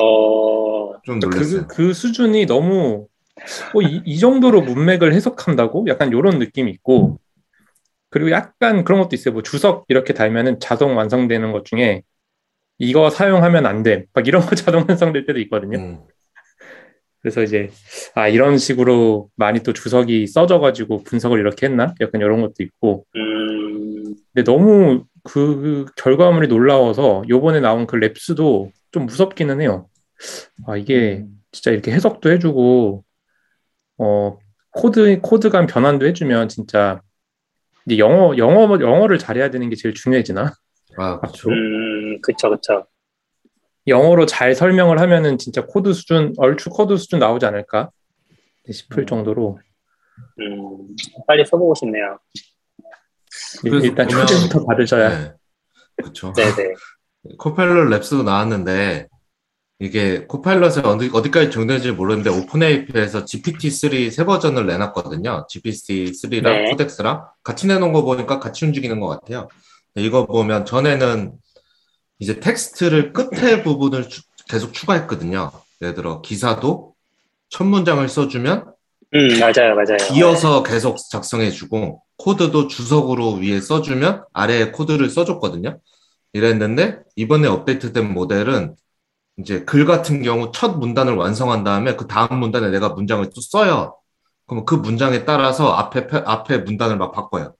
[0.00, 1.66] 어, 좀 놀랐어요.
[1.68, 3.06] 그, 그 수준이 너무
[3.74, 5.86] 어, 이, 이 정도로 문맥을 해석한다고?
[5.88, 7.18] 약간 이런 느낌이 있고
[8.10, 9.32] 그리고 약간 그런 것도 있어요.
[9.32, 12.02] 뭐 주석 이렇게 달면은 자동 완성되는 것 중에
[12.78, 14.06] 이거 사용하면 안 돼.
[14.12, 15.78] 막 이런 거 자동 완성될 때도 있거든요.
[15.78, 16.00] 음,
[17.22, 17.70] 그래서 이제
[18.14, 21.94] 아 이런 식으로 많이 또 주석이 써져가지고 분석을 이렇게 했나?
[22.00, 29.06] 약간 이런 것도 있고 음, 근데 너무 그 결과물이 놀라워서 요번에 나온 그 Labs도 좀
[29.06, 29.88] 무섭기는 해요.
[30.66, 33.04] 아 이게 진짜 이렇게 해석도 해주고
[33.98, 34.38] 어
[34.72, 37.00] 코드 코드 간 변환도 해주면 진짜
[37.86, 40.52] 이제 영어 영어 영어를 잘해야 되는 게 제일 중요해지나?
[40.96, 41.50] 아, 그렇죠.
[41.50, 42.86] 음, 그쵸, 그쵸.
[43.86, 47.90] 영어로 잘 설명을 하면은 진짜 코드 수준 얼추 코드 수준 나오지 않을까
[48.70, 49.06] 싶을 음.
[49.06, 49.58] 정도로
[50.38, 50.88] 음,
[51.26, 52.18] 빨리 써보고 싶네요.
[53.64, 55.32] 일단 보면- 초대부터 받으셔야 네.
[55.96, 56.32] 그렇죠.
[56.32, 56.74] 네네.
[57.38, 59.08] Copilot Labs도 나왔는데
[59.78, 65.46] 이게 Copilot에 어디, 어디까지 적용되는지 모르는데 OpenAI에서 GPT-3 새 버전을 내놨거든요.
[65.50, 66.70] GPT-3랑 네.
[66.70, 69.48] Codex랑 같이 내놓은 거 보니까 같이 움직이는 것 같아요.
[69.96, 71.32] 이거 보면 전에는
[72.22, 75.50] 이제 텍스트를 끝에 부분을 추- 계속 추가했거든요.
[75.80, 76.94] 예를 들어 기사도
[77.48, 78.72] 첫 문장을 써주면
[79.14, 79.96] 음, 맞아요, 맞아요.
[80.14, 85.80] 이어서 계속 작성해주고 코드도 주석으로 위에 써주면 아래에 코드를 써줬거든요.
[86.32, 88.76] 이랬는데 이번에 업데이트된 모델은
[89.38, 93.96] 이제 글 같은 경우 첫 문단을 완성한 다음에 그 다음 문단에 내가 문장을 또 써요.
[94.46, 97.54] 그럼 그 문장에 따라서 앞에 펴- 앞에 문단을 막 바꿔요.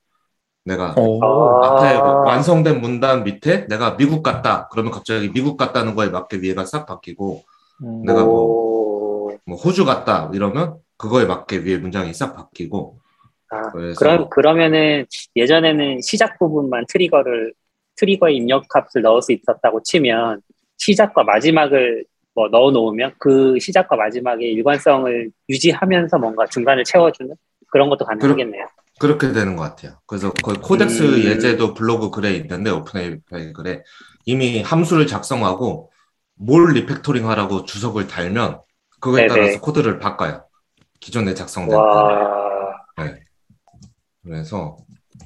[0.65, 1.67] 내가 어, 아.
[1.67, 4.69] 앞에 완성된 문단 밑에 내가 미국 갔다.
[4.71, 7.43] 그러면 갑자기 미국 갔다는 거에 맞게 위에가 싹 바뀌고
[7.85, 12.99] 음, 내가 뭐 오, 뭐 호주 갔다 이러면 그거에 맞게 위에 문장이 싹 바뀌고.
[13.51, 15.05] 아, 그래서 그럼, 그러면은
[15.37, 17.53] 예전에는 시작 부분만 트리거를,
[17.97, 20.41] 트리거의 입력 값을 넣을 수 있었다고 치면
[20.79, 27.35] 시작과 마지막을 뭐 넣어 놓으면 그 시작과 마지막의 일관성을 유지하면서 뭔가 중간을 채워주는
[27.71, 28.67] 그런 것도 가능하겠네요.
[28.99, 29.99] 그렇게 되는 것 같아요.
[30.07, 31.25] 그래서 거의 Codex 음.
[31.25, 33.83] 예제도 블로그 글에 있는데 OpenAI 글에
[34.27, 35.91] 이미 함수를 작성하고
[36.35, 38.61] 뭘 refactoring 하라고 주석을 달면
[39.01, 39.29] 그거에 네네.
[39.29, 40.45] 따라서 코드를 바꿔요.
[41.01, 41.77] 기존에 작성된.
[41.77, 42.75] 와,
[44.25, 44.77] 그래서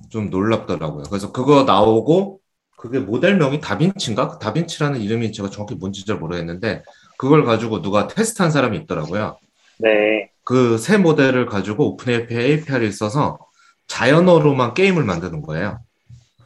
[0.09, 1.05] 좀 놀랍더라고요.
[1.11, 2.41] 그래서 그거 나오고
[2.79, 4.29] 그게 모델명이 Davinci인가?
[4.29, 6.83] 그 Davinci라는 이름이 제가 정확히 뭔지 잘 모르겠는데
[7.19, 9.37] 그걸 가지고 누가 테스트한 사람이 있더라고요.
[9.79, 10.31] 네.
[10.45, 13.39] 그 새 모델을 가지고 OpenAI API를 써서
[13.87, 15.79] 자연어로만 게임을 만드는 거예요.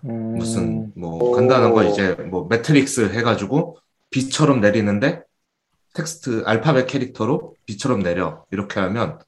[0.05, 1.33] 음, 무슨 뭐 오.
[1.33, 3.79] 간단한 거 이제 뭐 매트릭스 해가지고
[4.11, 5.23] 비처럼 내리는데
[5.95, 9.19] 텍스트 알파벳 캐릭터로 비처럼 내려 이렇게 하면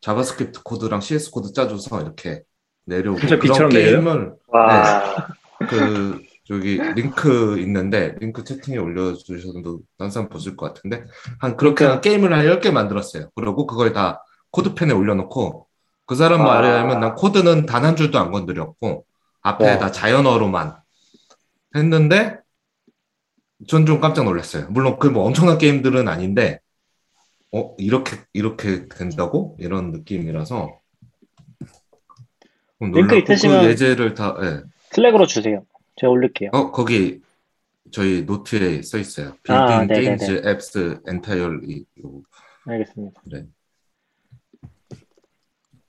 [0.00, 2.42] JavaScript 코드랑 CSS 코드 짜줘서 이렇게
[2.84, 3.68] 내려오고 진짜 그런?
[3.68, 5.28] 게임을 와,
[5.68, 11.04] 그 저기 링크 있는데 링크 채팅에 올려주셔도 딴 사람 보실 것 같은데
[11.38, 13.30] 한 그렇게 한 게임을 한 10개 만들었어요.
[13.34, 15.68] 그리고 그걸 다 코드펜에 올려놓고
[16.10, 16.54] 그 사람 와.
[16.54, 19.06] 말에 하면 난 코드는 단 한 줄도 안 건드렸고
[19.42, 19.78] 앞에 와.
[19.78, 20.74] 다 자연어로만
[21.76, 22.36] 했는데
[23.68, 24.66] 전 좀 깜짝 놀랐어요.
[24.70, 26.58] 물론 그 뭐 엄청난 게임들은 아닌데
[27.52, 30.80] 어 이렇게 이렇게 된다고 이런 느낌이라서
[32.80, 34.62] 좀 링크 놀랍고 있으시면- 그 예제를 다 예.
[34.90, 35.64] 슬랙으로 주세요.
[35.94, 36.50] 제가 올릴게요.
[36.52, 37.20] 어, 거기
[37.92, 39.36] 저희 노트에 써 있어요.
[39.48, 40.16] 아, Building 네네네.
[40.26, 41.84] Games Apps Entirely.
[42.04, 42.22] 요-
[42.66, 43.20] 알겠습니다.
[43.30, 43.44] 그래.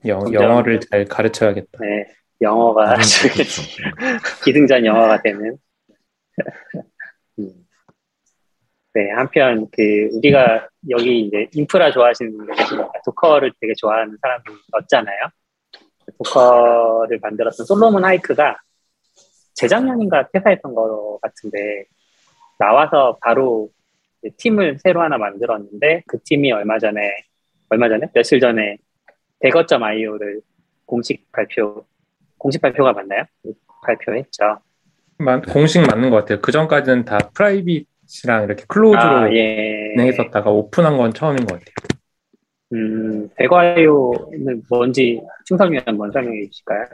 [0.05, 1.79] 영, 영어를 잘 가르쳐야겠다.
[1.79, 2.05] 네,
[2.41, 3.61] 영어가 아주 그렇죠.
[4.43, 5.57] 기승전 영어가 되는.
[7.39, 7.51] 음.
[8.93, 15.29] 네, 한편 그 우리가 여기 이제 인프라 좋아하시는 분들 계시니까 도커를 되게 좋아하는 사람들이 없잖아요.
[16.17, 18.57] Docker를 만들었던 Solomon Hykes가
[19.53, 21.85] 재작년인가 퇴사했던 거 같은데
[22.57, 23.69] 나와서 바로
[24.37, 27.15] 팀을 새로 하나 만들었는데 그 팀이 얼마 전에
[27.69, 28.77] 얼마 전에 며칠 전에
[29.41, 30.41] Dagger.io를
[30.86, 31.86] 공식 발표
[32.38, 33.23] 공식 발표가 맞나요?
[33.86, 34.60] 발표했죠.
[35.17, 36.41] 마- 공식 맞는 것 같아요.
[36.41, 39.91] 그 전까지는 다 private이랑 이렇게 close로 아, 예.
[39.95, 41.73] 진행했었다가 오픈한 건 처음인 것 같아요.
[42.73, 46.86] 음, Dagger.io는 뭔지 충성위원 한번 설명해 주실까요?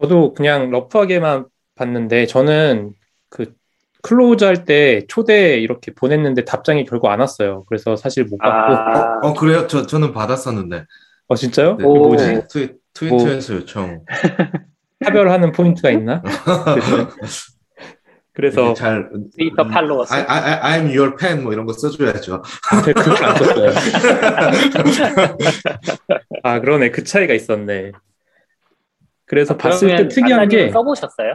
[0.00, 2.92] 저도 그냥 rough하게만 봤는데 저는
[3.30, 3.54] 그
[4.02, 7.64] close 할 때 초대 이렇게 보냈는데 답장이 결국 안 왔어요.
[7.68, 9.66] 그래서 사실 못 받고 아, 어, 그래요?
[9.66, 10.84] 저, 저는 받았었는데.
[11.28, 11.76] 어 진짜요?
[11.76, 11.84] 네.
[11.84, 12.08] 이거 오.
[12.08, 12.26] 뭐지?
[12.26, 14.02] 네, 트위, Twitter에서 요청.
[15.04, 16.22] 차별하는 포인트가 있나?
[18.32, 19.08] 그래서 잘.
[19.36, 20.12] 트위터 음, 팔로워스.
[20.14, 22.42] I, I, I, I'm your fan 뭐 이런 거 써줘야죠.
[22.84, 23.72] 제가 그걸 안 썼어요.
[26.44, 27.90] 아 그러네 그 차이가 있었네.
[29.26, 31.34] 그래서 봤을 때 특이한 게 써보셨어요?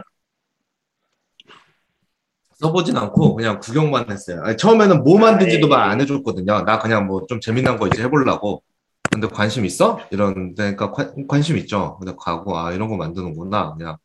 [2.64, 4.42] 써보진 않고 그냥 구경만 했어요.
[4.44, 5.68] 아니, 처음에는 뭐 만든지도 아이.
[5.68, 6.62] 말안 해줬거든요.
[6.64, 8.62] 나 그냥 뭐 좀 재미난 거 이제 해보려고.
[9.10, 10.00] 근데 관심 있어?
[10.10, 11.96] 이런 데니까 관, 관심 있죠.
[12.00, 13.74] 근데 가고 아 이런 거 만드는구나.
[13.76, 13.96] 그냥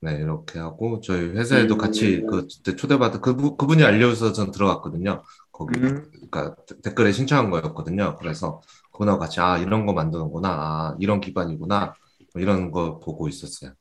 [0.00, 1.78] 네 이렇게 하고 저희 회사에도 음.
[1.78, 5.22] 같이 그 그때 초대받은 그 그분이 알려줘서 전 들어갔거든요.
[5.52, 8.16] 거기 음, 그러니까 데- 댓글에 신청한 거였거든요.
[8.18, 8.60] 그래서
[8.92, 10.48] 그분하고 같이 아 이런 거 만드는구나.
[10.50, 11.94] 아 이런 기반이구나.
[12.34, 13.72] 뭐 이런 거 보고 있었어요.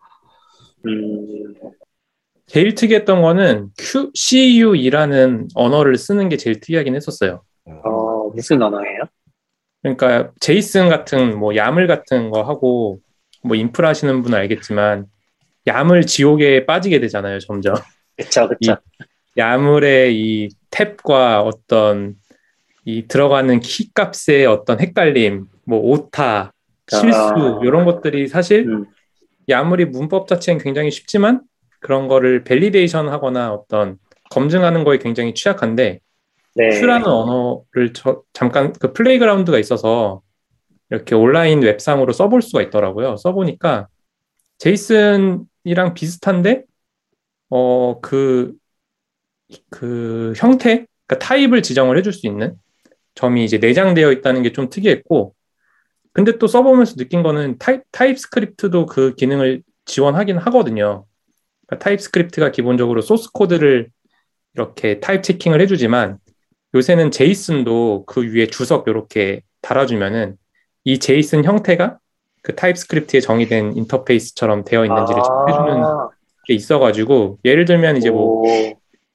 [0.86, 1.54] 음,
[2.52, 7.44] 제일 특이했던 거는 Q, CU이라는 언어를 쓰는 게 제일 특이하긴 했었어요.
[7.66, 9.04] 어, 무슨 언어예요?
[9.82, 13.00] 그러니까 제이슨 같은 뭐 야물 같은 거 하고
[13.42, 15.06] 뭐 인프라 하시는 분은 알겠지만
[15.66, 17.76] YAML 지옥에 빠지게 되잖아요, 점점.
[18.18, 18.76] 그쵸, 그쵸.
[19.38, 22.16] YAML의 이 탭과 어떤
[22.84, 26.52] 이 들어가는 키 값의 어떤 헷갈림, 뭐 오타,
[26.90, 27.60] 실수 아.
[27.64, 28.88] 이런 것들이 사실 음,
[29.48, 31.44] YAML이 문법 자체는 굉장히 쉽지만
[31.82, 33.98] 그런 거를 validation 하거나 어떤
[34.32, 36.00] 검증하는 거에 굉장히 취약한데
[36.56, 36.70] 네.
[36.80, 40.22] CUE라는 언어를 저- 잠깐 그 playground가 있어서
[40.90, 43.18] 이렇게 온라인 웹상으로 써볼 수가 있더라고요.
[43.18, 43.88] 써보니까
[44.60, 46.64] JSON이랑 비슷한데
[47.50, 48.54] 어그그
[50.38, 52.56] 형태, 그러니까 타입을 지정을 해줄 수 있는
[53.16, 55.36] 점이 이제 내장되어 있다는 게 좀 특이했고,
[56.14, 61.06] 근데 또 써보면서 느낀 거는 타입, TypeScript도 그 기능을 지원하긴 하거든요.
[61.72, 63.90] 그러니까 TypeScript가 기본적으로 소스 코드를
[64.54, 66.18] 이렇게 type checking을 해주지만
[66.76, 70.36] 요새는 JSON도 그 위에 주석 이렇게 달아주면은
[70.84, 71.98] 이 JSON 형태가
[72.44, 76.10] 그 TypeScript에 정의된 인터페이스처럼 되어 있는지를 아,
[76.46, 78.46] 게 있어가지고 예를 들면 이제 뭐 오,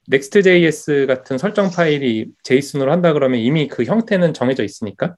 [0.09, 5.15] Next.js 같은 설정 파일이 JSON으로 한다 그러면 이미 그 형태는 정해져 있으니까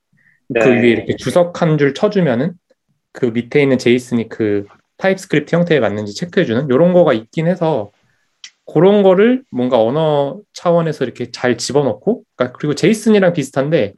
[0.48, 0.60] 네.
[0.60, 2.54] 그 위에 이렇게 주석 한 줄 쳐주면은
[3.12, 4.66] 그 밑에 있는 JSON이 그
[5.00, 7.92] TypeScript 형태에 맞는지 체크해주는 이런 거가 있긴 해서
[8.72, 13.94] 그런 거를 뭔가 언어 차원에서 이렇게 잘 집어넣고 그러니까 그리고 제이슨이랑 비슷한데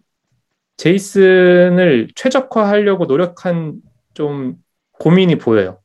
[0.77, 3.75] 제이슨을 최적화하려고 노력한
[4.13, 4.55] 좀
[4.93, 5.79] 고민이 보여요.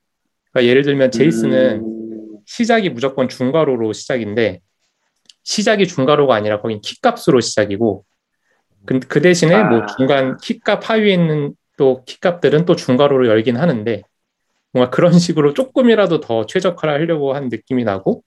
[0.53, 4.61] 그러니까 예를 들면 제이슨은 음, 시작이 무조건 중괄호로 시작인데
[5.43, 8.05] 시작이 중괄호가 아니라 거긴 키값으로 시작이고
[8.85, 9.65] 그, 그 대신에 아.
[9.65, 14.03] 뭐 중간 키값 하위에 있는 또 키값들은 또 중괄호로 열긴 하는데
[14.77, 18.23] 뭔가 그런 식으로 조금이라도 더 최적화를 하려고 한 느낌이 나고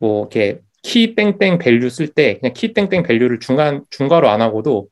[0.00, 4.88] 뭐 이렇게 키 땡땡 value 쓸 때 그냥 키 땡땡 value를 중간 중괄호 안 하고도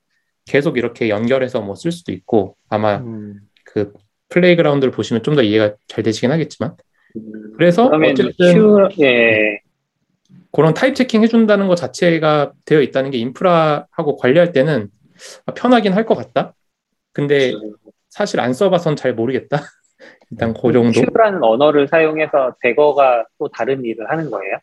[0.47, 3.93] 계속 이렇게 연결해서 뭐 쓸 수도 있고 아마 음, 그
[4.31, 6.77] playground를 보시면 좀 더 이해가 잘 되시긴 하겠지만
[7.17, 7.53] 음.
[7.57, 9.61] 그래서 어쨌든 CUE, 예,
[10.53, 14.89] 그런 type checking 해준다는 것 자체가 되어 있다는 게 인프라하고 관리할 때는
[15.55, 16.55] 편하긴 할 것 같다.
[17.13, 17.53] 근데
[18.11, 19.61] 사실 안 써봐선 잘 모르겠다.
[20.31, 21.01] 일단 그 정도.
[21.01, 24.59] CUE라는 언어를 사용해서 대거가 또 다른 일을 하는 거예요?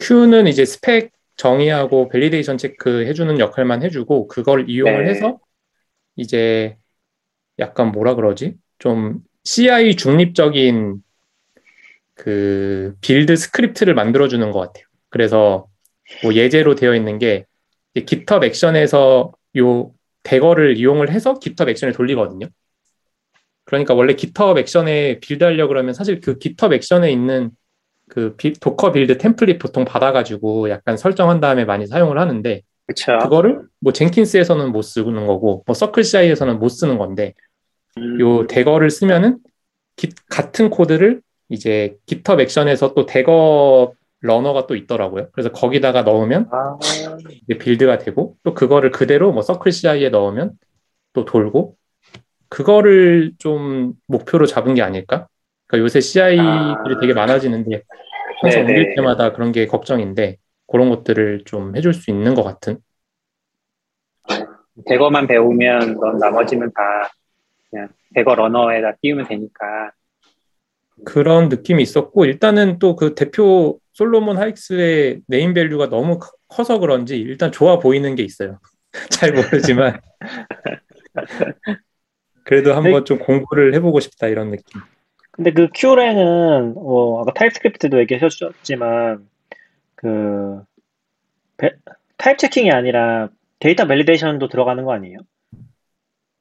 [0.00, 5.10] CUE는 이제 스펙 정의하고 validation 체크 해주는 역할만 해주고 그걸 이용을 네.
[5.10, 5.38] 해서
[6.16, 6.76] 이제
[7.58, 8.56] 약간 뭐라 그러지?
[8.78, 11.02] 좀 CI 중립적인
[12.14, 14.84] 그 build script를 만들어주는 것 같아요.
[15.08, 15.66] 그래서
[16.22, 17.44] 뭐 예제로 되어 있는 게
[17.94, 22.48] GitHub 액션에서 요 대거를 이용을 해서 GitHub 액션을 돌리거든요.
[23.66, 27.50] 그러니까 원래 GitHub 액션에 빌드 하려고 그러면 사실 그 GitHub 액션에 있는
[28.08, 33.18] 그 비- Docker build 템플릿 보통 받아가지고 약간 설정한 다음에 많이 사용을 하는데 그쵸.
[33.18, 37.34] 그거를 뭐 Jenkins에서는 못 쓰는 거고 뭐 CircleCI에서는 못 쓰는 건데
[37.98, 39.38] 음, 요 Dagger를 쓰면은
[39.96, 45.28] 기- 같은 코드를 이제 GitHub 액션에서 또 대거 러너가 또 있더라고요.
[45.32, 46.78] 그래서 거기다가 넣으면 아,
[47.42, 50.52] 이제 빌드가 되고 또 그거를 그대로 뭐 서클 CI에 넣으면
[51.12, 51.76] 또 돌고
[52.48, 55.26] 그거를 좀 목표로 잡은 게 아닐까?
[55.66, 57.00] 그러니까 요새 CI들이 아.
[57.00, 57.82] 되게 많아지는데
[58.40, 58.78] 항상 네네.
[58.80, 60.36] 옮길 때마다 그런 게 걱정인데
[60.68, 62.78] 그런 것들을 좀 해줄 수 있는 것 같은
[64.86, 67.10] 대거만 배우면 넌 나머지는 다
[67.70, 69.92] 그냥 Dagger runner에다 띄우면 되니까.
[71.04, 77.16] 그런 느낌이 있었고 일단은 또 그 대표 솔로몬 하익스의 name value가 너무 커- 커서 그런지
[77.18, 78.58] 일단 좋아 보이는 게 있어요.
[79.10, 80.00] 잘 모르지만
[82.46, 84.80] 그래도 한번 좀 공부를 해보고 싶다 이런 느낌.
[85.32, 89.28] 근데 그 Q랭은 뭐 아까 TypeScript도 얘기해 주셨지만
[89.96, 90.62] 그
[91.58, 91.74] 배-
[92.16, 93.28] type checking이 아니라
[93.58, 95.18] 데이터 validation도 들어가는 거 아니에요?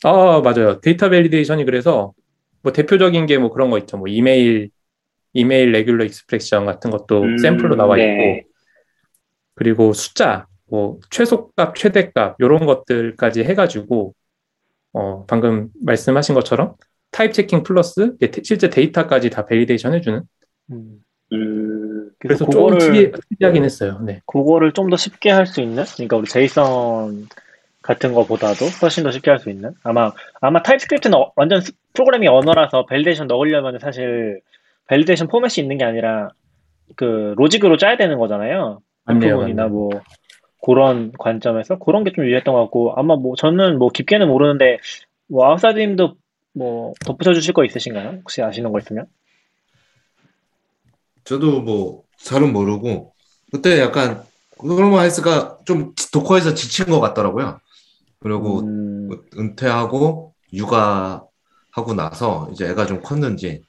[0.04, 0.80] 아 맞아요.
[0.82, 2.14] 데이터 validation이 그래서
[2.62, 3.98] 뭐 대표적인 게 뭐 그런 거 있죠.
[3.98, 4.70] 뭐 이메일
[5.34, 8.44] 이메일 regular expression 같은 것도 음, 샘플로 나와 있고 네.
[9.56, 14.14] 그리고 숫자, 뭐 최소값, 최대값 이런 것들까지 해가지고
[14.96, 16.76] 어, 방금 말씀하신 것처럼
[17.12, 20.22] type checking 플러스 실제 데이터까지 다 validation 해주는
[20.72, 21.04] 음.
[21.34, 24.00] 음, 그래서 그래서 좀 그거를 특이, 특이하긴 했어요.
[24.04, 24.22] 네.
[24.26, 27.28] 그거를 좀 더 쉽게 할 수 있는 그러니까 우리 JSON
[27.82, 32.30] 같은 거보다도 훨씬 더 쉽게 할 수 있는 아마 아마 TypeScript는 어- 완전 스- 프로그래밍
[32.32, 34.42] 언어라서 validation 넣으려면 사실
[34.88, 36.30] validation 포맷이 있는 게 아니라
[36.96, 38.82] 그 로직으로 짜야 되는 거잖아요.
[39.06, 39.70] 맞네요, 부분이나 맞네요.
[39.70, 39.90] 뭐
[40.66, 44.80] 그런 관점에서 그런 게 좀 유리했던 것 같고 아마 뭐 저는 뭐 깊게는 모르는데
[45.28, 46.16] 뭐 아웃사이드님도
[46.54, 48.20] 뭐 덧붙여 주실 거 있으신가요?
[48.22, 49.06] 혹시 아시는 거 있으면?
[51.24, 53.14] 저도 뭐 잘은 모르고
[53.52, 54.24] 그때 약간
[54.58, 57.60] 하익스가 좀 Docker에서 지친 것 같더라고요.
[58.20, 63.62] 그리고 음, 은퇴하고 육아하고 나서 이제 애가 좀 컸는지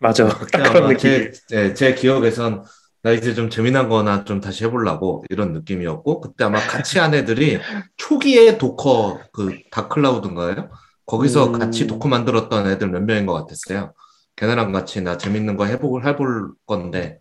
[0.00, 0.28] 맞아.
[0.28, 0.98] 그런 느낌.
[0.98, 2.64] 제, 네, 제 기억에선
[3.04, 7.58] 나 이제 좀 재미난 거나 좀 다시 해보려고 이런 느낌이었고 그때 아마 같이 한 애들이
[7.96, 10.70] 초기에 Docker 그 dotCloud인가요?
[11.06, 11.58] 거기서 음.
[11.58, 13.92] 같이 Docker 만들었던 애들 몇 명인 것 같았어요.
[14.36, 17.18] 걔네랑 같이 나 재밌는 거 해보고 해볼 건데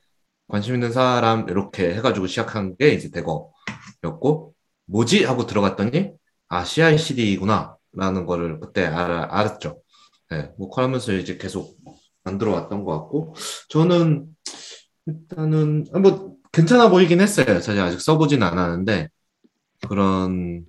[0.47, 4.53] 관심 있는 사람 이렇게 해가지고 시작한 게 이제 대거였고
[4.85, 6.11] 뭐지 하고 들어갔더니
[6.47, 9.81] 아 CI/CD구나 라는 거를 그때 알, 알았죠.
[10.29, 11.75] 네, 뭐 그러면서 이제 계속
[12.23, 13.35] 만들어 왔던 것 같고
[13.69, 14.27] 저는
[15.07, 17.59] 일단은 아, 뭐 괜찮아 보이긴 했어요.
[17.61, 19.09] 사실 아직 써보진 않았는데
[19.87, 20.65] 그런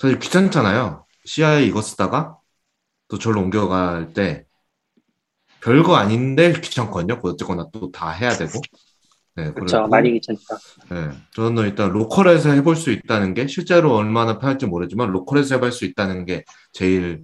[0.00, 1.06] 사실 귀찮잖아요.
[1.24, 2.38] CI 이거 쓰다가
[3.08, 4.46] 또 절로 옮겨갈 때
[5.60, 7.20] 별거 아닌데 귀찮거든요.
[7.20, 8.60] 그 어쨌거나 또 다 해야 되고.
[9.36, 9.52] 네.
[9.54, 10.42] 그리고 많이 귀찮죠.
[10.90, 15.84] 네, 저는 일단 로컬에서 해볼 수 있다는 게 실제로 얼마나 편할지 모르지만 로컬에서 해볼 수
[15.86, 17.22] 있다는 게 제일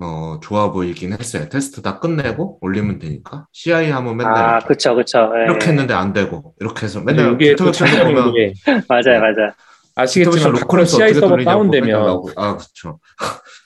[0.00, 1.48] 어, 좋아 보이긴 했어요.
[1.48, 3.46] 테스트 다 끝내고 올리면 되니까.
[3.52, 5.32] CI 하면 맨날 아, 그쵸, 그쵸.
[5.36, 5.44] 예.
[5.44, 8.52] 이렇게 했는데 안 되고 이렇게 해서 맨날 이게 또 장점인 보면 게
[8.88, 9.52] 맞아요, 맞아요.
[9.96, 12.30] 아시겠지만 가끔 로컬에서 CI 어떻게 서버 돌리냐고 맨날 다운되면 나오고.
[12.36, 13.00] 아 그렇죠.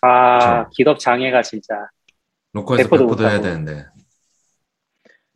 [0.01, 0.66] 아.
[0.70, 1.75] GitHub 장애가 진짜.
[2.55, 3.42] 로컬에서 배포도 배포도 해야 못하고.
[3.55, 3.87] 되는데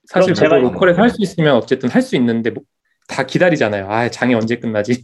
[0.07, 2.63] 사실 그럼 제가 로컬에서 할 수 있으면 어쨌든 할 수 있는데 뭐-
[3.09, 3.91] 다 기다리잖아요.
[3.91, 5.03] 아, 장애 언제 끝나지?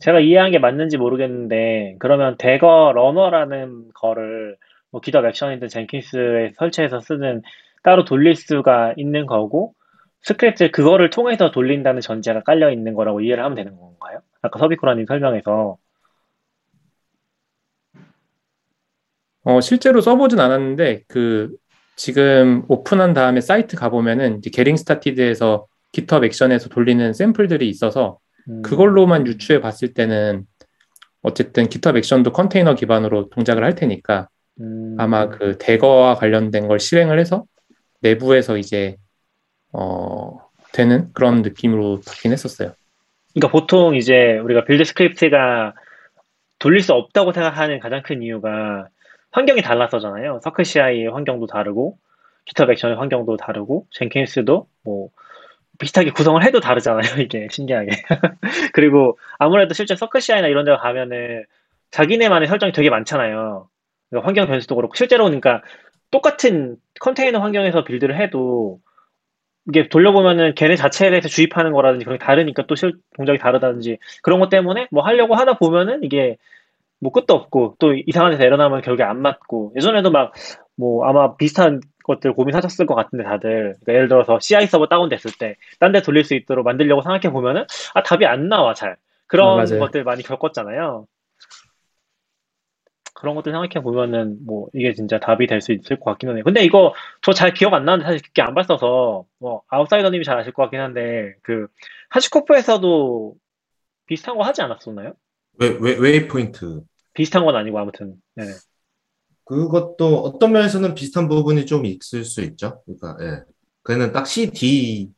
[0.00, 4.56] 제가 이해한 게 맞는지 모르겠는데 그러면 Dagger runner라는 거를
[4.90, 7.42] 뭐 GitHub Action이든 Jenkins에 설치해서 쓰는
[7.82, 9.74] 따로 돌릴 수가 있는 거고
[10.22, 14.20] 스크립트 그거를 통해서 돌린다는 전제가 깔려 있는 거라고 이해를 하면 되는 건가요?
[14.42, 15.78] 아까 서비쿠라님 설명에서
[19.42, 21.50] 어, 실제로 써보진 않았는데, 그,
[21.96, 28.18] 지금 오픈한 다음에 사이트 가보면은, 이제 게링 스타티드에서 GitHub 액션에서 돌리는 샘플들이 있어서,
[28.50, 30.44] 음, 그걸로만 유추해 봤을 때는,
[31.22, 34.28] 어쨌든 GitHub 액션도 컨테이너 기반으로 동작을 할 테니까,
[34.60, 37.44] 음, 아마 그 Dagger와 관련된 걸 실행을 해서,
[38.00, 38.96] 내부에서 이제,
[39.72, 40.38] 어,
[40.72, 42.72] 되는 그런 느낌으로 받긴 했었어요.
[43.34, 45.74] 그러니까 보통 이제 우리가 build 스크립트가
[46.58, 48.88] 돌릴 수 없다고 생각하는 가장 큰 이유가
[49.32, 50.40] 환경이 달라서잖아요.
[50.42, 51.98] CircleCI의 환경도 다르고,
[52.46, 55.10] GitHub 액션의 환경도 다르고, Jenkins도 뭐
[55.78, 57.00] 비슷하게 구성을 해도 다르잖아요.
[57.22, 57.90] 이게 신기하게.
[58.74, 61.44] 그리고 아무래도 실제 CircleCI나 이런 데 가면은
[61.90, 63.68] 자기네만의 설정이 되게 많잖아요.
[64.10, 65.62] 그러니까 환경 변수도 그렇고 실제로 그러니까
[66.10, 68.80] 똑같은 컨테이너 환경에서 빌드를 해도
[69.68, 74.40] 이게 돌려보면은 걔네 자체에 대해서 주입하는 거라든지 그런 게 다르니까 또 실, 동작이 다르다든지 그런
[74.40, 76.36] 것 때문에 뭐 하려고 하다 보면은 이게
[77.00, 80.32] 뭐 끝도 없고 또 이상한 데서 에러 나면 결국에 안 맞고 예전에도 막
[80.80, 85.56] 뭐 아마 비슷한 것들 고민하셨을 것 같은데 다들 그러니까 예를 들어서 CI 서버 다운됐을 때
[85.78, 88.96] 딴 데 돌릴 수 있도록 만들려고 생각해 보면은 아 답이 안 나와 잘
[89.26, 89.64] 그런 아.
[89.64, 91.06] 것들 많이 겪었잖아요.
[93.20, 96.44] 그런 것들 생각해 보면은 뭐 이게 진짜 답이 될 수 있을 것 같기는 해요.
[96.44, 100.52] 근데 이거 저 잘 기억 안 나는데 사실 그렇게 안 봤어서 뭐 아웃사이더님이 잘 아실
[100.52, 101.68] 것 같긴 한데 그
[102.10, 103.34] HashiCorp에서도
[104.06, 105.14] 비슷한 거 하지 않았었나요?
[105.58, 106.82] 웨, 웨, Waypoint.
[107.14, 108.44] 비슷한 건 아니고 아무튼 네.
[109.44, 112.82] 그것도 어떤 면에서는 비슷한 부분이 좀 있을 수 있죠.
[112.86, 113.42] 그러니까, 예.
[113.82, 115.12] 걔는 딱 CD만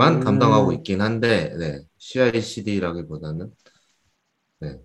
[0.00, 0.20] 음.
[0.24, 1.80] 담당하고 있긴 한데, 네.
[1.98, 3.50] CI/CD라기보다는,
[4.60, 4.78] 네.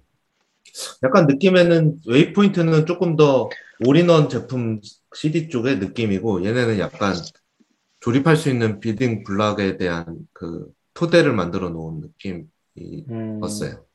[1.03, 3.49] 약간 느낌에는 Waypoint는 조금 더
[3.86, 4.82] 올인원 제품
[5.13, 7.15] CD 쪽의 느낌이고, 얘네는 약간
[7.99, 12.45] 조립할 수 있는 building block에 대한 그 토대를 만들어 놓은 느낌이
[13.09, 13.39] 음.
[13.43, 13.86] 었어요.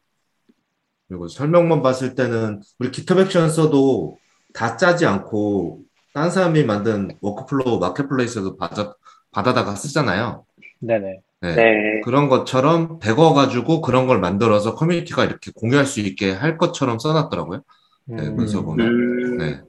[1.09, 4.19] 그리고 설명만 봤을 때는 우리 GitHub Action 써도
[4.55, 5.83] 다 짜지 않고
[6.15, 8.95] 딴 사람이 만든 workflow marketplace도 받아,
[9.31, 10.45] 받아다가 쓰잖아요.
[10.81, 11.21] 네네.
[11.43, 11.57] 네.
[11.57, 12.01] 네.
[12.05, 17.63] 그런 것처럼 배워가지고 그런 걸 만들어서 커뮤니티가 이렇게 공유할 수 있게 할 것처럼 써놨더라고요.
[18.07, 18.37] 네, 음.
[18.37, 18.87] 문서 보면.
[18.87, 19.61] 음, 네.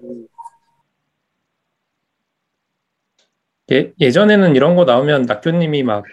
[3.71, 6.03] 예, 예전에는 이런 거 나오면 낙교님이 막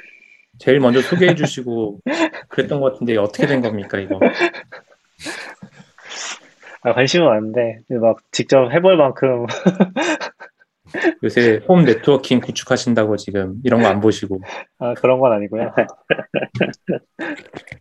[0.58, 2.00] 제일 먼저 소개해 주시고
[2.48, 4.18] 그랬던 것 같은데 어떻게 된 겁니까, 이거?
[6.82, 9.44] 아, 관심은 많은데 막 직접 해볼 만큼
[11.22, 14.40] 요새 홈 네트워킹 구축하신다고 지금 이런 거 안 보시고.
[14.78, 15.72] 아, 그런 건 아니고요.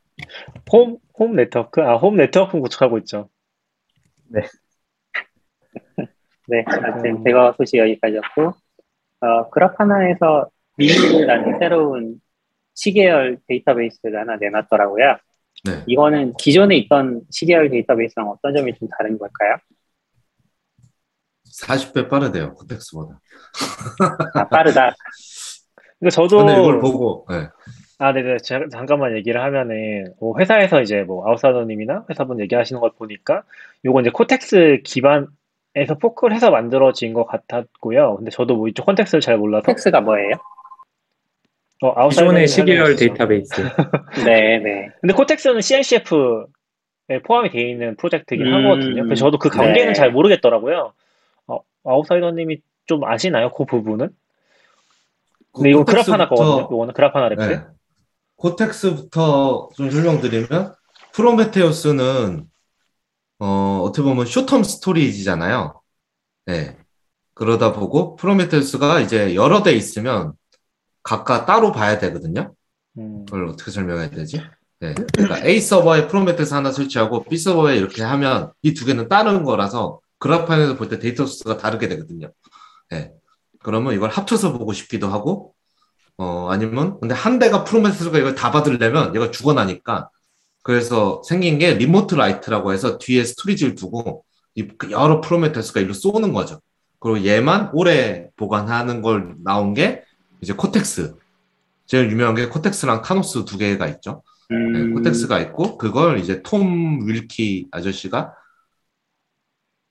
[0.72, 1.82] 홈, 홈 네트워크?
[1.82, 3.30] 아, 홈 네트워크 구축하고 있죠.
[6.47, 7.24] 네, 하여튼 음.
[7.24, 8.53] 제가 소식 여기까지였고,
[9.22, 12.16] 어, 그라파나에서 미니라는 새로운
[12.76, 15.18] 시계열 데이터베이스를 하나 내놨더라고요.
[15.66, 15.84] 네.
[15.88, 19.57] 이거는 기존에 있던 시계열 데이터베이스랑 어떤 점이 좀 다른 걸까요?
[21.50, 23.20] 40배 빠르대요, Cortex보다.
[24.36, 24.95] 아, 빠르다.
[26.00, 27.47] 근데 저도 근데 이걸 보고, 네.
[27.97, 28.38] 아, 네네.
[28.38, 33.43] 제가 잠깐만 얘기를 하면은, 뭐 회사에서 이제 뭐 아웃사이더님이나 회사분 얘기하시는 걸 보니까,
[33.84, 38.18] 요거 이제 Cortex 기반에서 fork를 해서 만들어진 것 같았고요.
[38.18, 40.36] 근데 저도 뭐 이쪽 context를 잘 몰라서, 텍스가 뭐예요?
[41.82, 42.95] 어, 아웃사이더님이 기존의 시계열.
[42.95, 43.54] 데이터베이스.
[44.26, 44.89] 네, 네.
[45.02, 49.04] 근데 Cortex는 CNCF에 포함이 되어 있는 프로젝트이긴 음, 하거든요.
[49.04, 49.93] 그래서 저도 그 관계는 네.
[49.93, 50.93] 잘 모르겠더라고요.
[51.84, 53.51] 어, 아웃사이더님이 좀 아시나요?
[53.51, 54.09] 그 부분은?
[55.53, 56.67] 근데 이건 Grafana Cortex부터- 거거든요.
[56.75, 57.47] 이거는 Grafana Labs.
[57.49, 57.63] 네.
[58.38, 60.75] Cortex부터 좀 설명드리면
[61.13, 62.45] Prometheus는
[63.39, 65.82] 어, 어떻게 보면 short-term storage잖아요.
[66.45, 66.77] 네.
[67.34, 70.34] 그러다 보니 Prometheus가 이제 여러 대 있으면
[71.03, 72.53] 각각 따로 봐야 되거든요.
[72.97, 74.41] 음, 그걸 어떻게 설명해야 되지?
[74.82, 74.93] 네.
[75.13, 79.99] 그러니까 A 서버에 프로메테우스 하나 설치하고 B 서버에 이렇게 하면 이 두 개는 다른 거라서
[80.20, 82.32] Grafana에서 볼 때 data source가 다르게 되거든요.
[82.91, 83.11] 네.
[83.61, 85.53] 그러면 이걸 합쳐서 보고 싶기도 하고,
[86.17, 90.09] 어, 아니면, 근데 한 대가 Prometheus가 이걸 다 받으려면 얘가 죽어나니까,
[90.63, 94.24] 그래서 생긴 게 remote write라고 해서 뒤에 storage를 두고,
[94.55, 96.59] 이 여러 Prometheus가 일로 쏘는 거죠.
[96.99, 100.03] 그리고 얘만 오래 보관하는 걸 나온 게
[100.41, 101.15] 이제 Cortex.
[101.86, 104.22] 제일 유명한 게 Cortex랑 Thanos 두 개가 있죠.
[104.49, 108.34] 네, 음, Cortex가 있고 그걸 이제 톰 윌키 아저씨가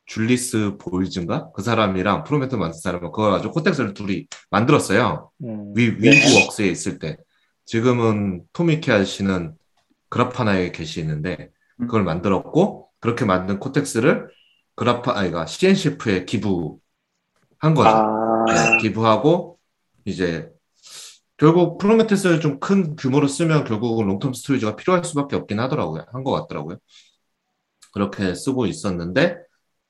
[0.09, 5.31] 줄리어스 볼츠인가 그 사람이랑 프로메트 만든 사람은 그걸 가지고 Cortex를 둘이 만들었어요.
[5.45, 7.19] 음, 위 Weaveworks에 있을 때
[7.67, 9.55] 지금은 톰 윌키 아저씨는
[10.11, 11.51] Grafana에 계시는데
[11.81, 14.29] 그걸 만들었고 그렇게 만든 Cortex를
[14.77, 16.81] Grafana가 CNCF에 기부한
[17.77, 17.89] 거죠.
[17.91, 19.59] 아, 네, 기부하고
[20.07, 20.49] 이제
[21.37, 26.05] 결국 Prometheus를 좀 큰 규모로 쓰면 결국은 long-term storage가 필요할 수밖에 없긴 하더라고요.
[26.13, 26.79] 한 것 같더라고요.
[27.93, 29.37] 그렇게 쓰고 있었는데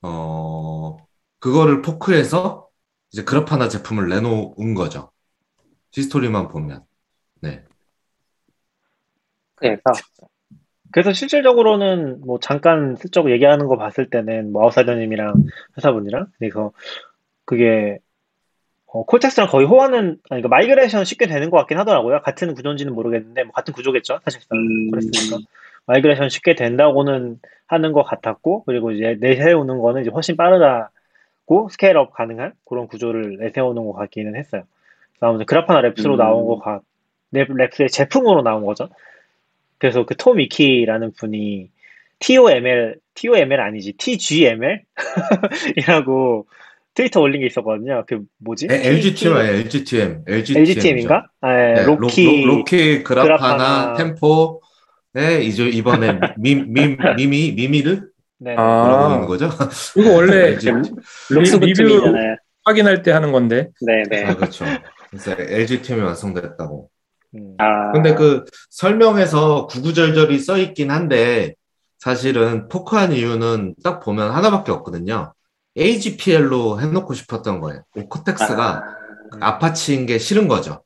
[0.03, 0.97] 어
[1.41, 2.69] 그거를 fork해서
[3.13, 5.13] 이제 Grafana 제품을 내놓은 거죠.
[5.93, 6.85] 히스토리만 보면.
[7.43, 7.65] 네.
[9.57, 9.81] 그래서
[10.91, 15.35] 그래서 실질적으로는 뭐 잠깐 슬쩍 얘기하는 거 봤을 때는 뭐 아웃사이더님이랑
[15.77, 16.73] 회사분이랑 그래서
[17.45, 17.99] 그게
[18.87, 22.23] 어, Cortex랑 거의 호환은 아니 그러니까 migration 쉽게 되는 것 같긴 하더라고요.
[22.23, 25.39] 같은 구조인지는 모르겠는데 뭐 같은 구조겠죠 사실상 음, 그랬으니까
[25.89, 32.53] migration 쉽게 된다고는 하는 것 같았고 그리고 이제 내세우는 거는 이제 훨씬 빠르다고 scale-up 가능한
[32.69, 34.63] 그런 구조를 내세우는 것 같기는 했어요.
[35.21, 36.17] 아무튼 Grafana Labs로 음.
[36.19, 36.83] 나온 것 같,
[37.33, 38.89] Lab, Labs의 제품으로 나온 거죠.
[39.79, 41.71] 그래서 그 톰 윌키라는 분이
[42.21, 44.83] TOML, TOML 아니지, TGML?
[45.77, 46.47] 이라고
[46.95, 48.05] 트위터 올린 게 있었거든요.
[48.07, 48.67] 그 뭐지?
[48.71, 49.37] LGTM.
[49.37, 50.25] LGTM.
[50.27, 50.61] LGTM.
[50.63, 51.27] LGTM인가?
[51.41, 52.45] 아, 예, 네, Loki.
[52.45, 53.95] Loki, Grafana, Grafana.
[53.95, 54.61] Tempo.
[55.15, 58.55] 네, 이제 이번에 미, 미, 미미, Mimir를 네.
[58.57, 59.11] 아.
[59.13, 59.51] 있는 거죠?
[59.97, 60.71] 이거 원래 LG.
[61.31, 62.03] Looks 리뷰-.
[62.65, 63.71] 확인할 때 하는 건데.
[63.81, 64.25] 네 네.
[64.25, 64.65] 아, 그렇죠.
[65.11, 66.91] 그래서 LGTM이 완성됐다고.
[67.35, 67.55] 음.
[67.59, 71.55] 아, 근데 그 설명에서 구구절절이 써 있긴 한데
[71.99, 75.33] 사실은 fork한 이유는 딱 보면 하나밖에 없거든요.
[75.77, 77.83] AGPL로 해놓고 싶었던 거예요.
[78.09, 78.83] Cortex가
[79.41, 79.59] 아...
[79.59, 80.83] Apache인게 싫은 거죠.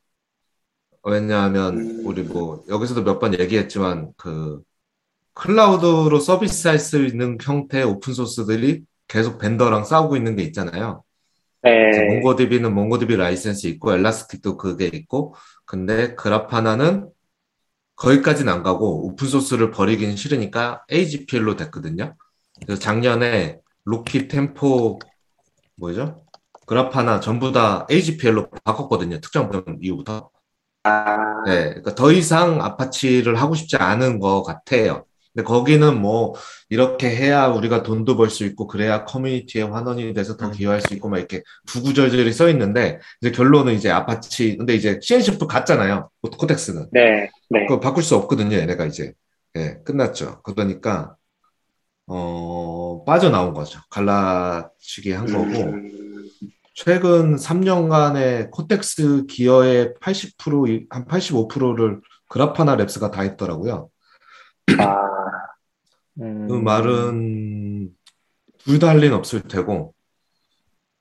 [1.05, 2.07] 왜냐하면 음.
[2.07, 4.62] 우리 뭐 여기서도 몇 번 얘기했지만 그
[5.34, 11.03] 클라우드로 서비스할 수 있는 형태의 오픈 소스들이 계속 vendor랑 싸우고 있는 게 있잖아요.
[11.62, 12.07] 네.
[12.09, 15.34] MongoDB는 MongoDB 라이센스 있고 Elastic도 그게 있고
[15.64, 17.09] 근데 Grafana는
[17.96, 22.14] 거기까지는 안 가고 오픈 소스를 버리기는 싫으니까 AGPL로 됐거든요.
[22.64, 24.98] 그래서 작년에 Loki Tempo
[25.76, 26.24] 뭐죠?
[26.66, 29.20] Grafana 전부 다 AGPL로 바꿨거든요.
[29.20, 29.50] 특정
[29.80, 30.30] 이후부터.
[30.85, 35.05] 아, 네, 그러니까 더 이상 Apache를 하고 싶지 않은 것 같아요.
[35.35, 36.35] 근데 거기는 뭐
[36.68, 41.09] 이렇게 해야 우리가 돈도 벌 수 있고 그래야 커뮤니티에 환원이 돼서 더 기여할 수 있고
[41.09, 46.11] 막 이렇게 구구절절이 써 있는데 이제 결론은 이제 아파치 근데 이제 CNCF 갔잖아요.
[46.38, 47.66] Cortex는 네, 네.
[47.66, 48.57] 그거 바꿀 수 없거든요.
[48.57, 49.12] 얘네가 이제
[49.57, 50.43] 예 끝났죠.
[50.43, 51.16] 그러니까
[52.07, 53.80] 어 빠져나온 거죠.
[53.91, 56.01] 갈라치기 한 거고 음,
[56.74, 63.90] 최근 3년간의 Cortex 기여의 80%, 한 85%를 Grafana Labs가 다 했더라고요.
[64.78, 64.96] 아,
[66.20, 66.48] 음.
[66.48, 67.90] 그 말은
[68.58, 69.94] 둘 다할 리는 없을 테고,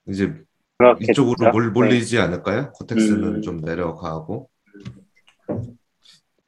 [0.08, 0.34] 이제
[0.78, 1.12] 그렇겠죠.
[1.12, 1.72] 이쪽으로 몰, 네.
[1.72, 2.72] 몰리지 않을까요?
[2.74, 3.42] Cortex는 음.
[3.42, 4.50] 좀 내려가고.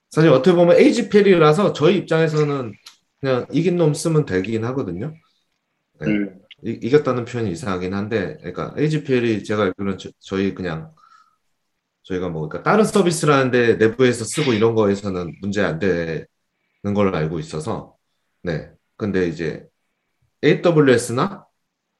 [0.09, 2.73] 사실 어떻게 보면 AGPL이라서 저희 입장에서는
[3.19, 5.13] 그냥 이긴 놈 쓰면 되긴 하거든요.
[5.99, 6.07] 네.
[6.07, 10.91] 음, 이, 이겼다는 표현이 이상하긴 한데, 그러니까 AGPL이 제가 알기로는 저, 저희 그냥
[12.03, 16.25] 저희가 뭐 그러니까 다른 서비스라는데 내부에서 쓰고 이런 거에서는 문제 안 되는
[16.95, 17.95] 걸로 알고 있어서,
[18.43, 18.69] 네.
[18.97, 19.65] 근데 이제
[20.43, 21.45] AWS나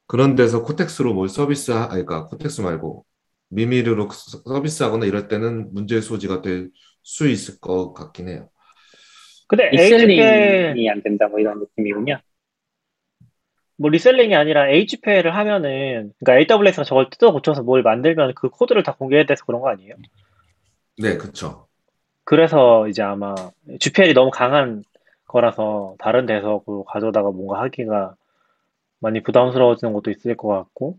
[0.07, 3.05] 그런 데서 Cortex로 뭘 서비스, 하, 그러니까 Cortex 말고
[3.49, 6.70] Mimir로 서- 서비스하거나 이럴 때는 문제 소지가 될
[7.05, 8.49] 수 있을 것 같긴 해요.
[9.47, 12.18] 근데 reselling이 안 된다 뭐 이런 느낌이군요.
[13.78, 18.95] 뭐 reselling이 아니라 AGPL을 하면은 그러니까 AWS가 저걸 뜯어 고쳐서 뭘 만들면 그 코드를 다
[18.95, 19.95] 공개해야 돼서 그런 거 아니에요?
[20.99, 21.67] 네, 그쵸.
[22.24, 23.36] 그래서 이제 아마
[23.80, 24.84] GPL이 너무 강한
[25.28, 28.15] 거라서 다른 데서 그걸 가져다가 뭔가 하기가
[28.99, 30.97] 많이 부담스러워지는 것도 있을 것 같고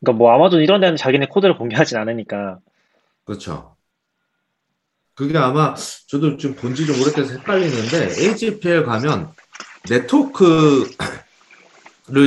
[0.00, 2.60] 그러니까 뭐 아마존 이런 데는 자기네 코드를 공개하진 않으니까
[3.24, 3.75] 그렇죠.
[5.16, 5.74] 그게 아마
[6.08, 9.32] 저도 좀 본지 좀 오래돼서 헷갈리는데 AGPL 가면
[9.88, 10.86] 네트워크를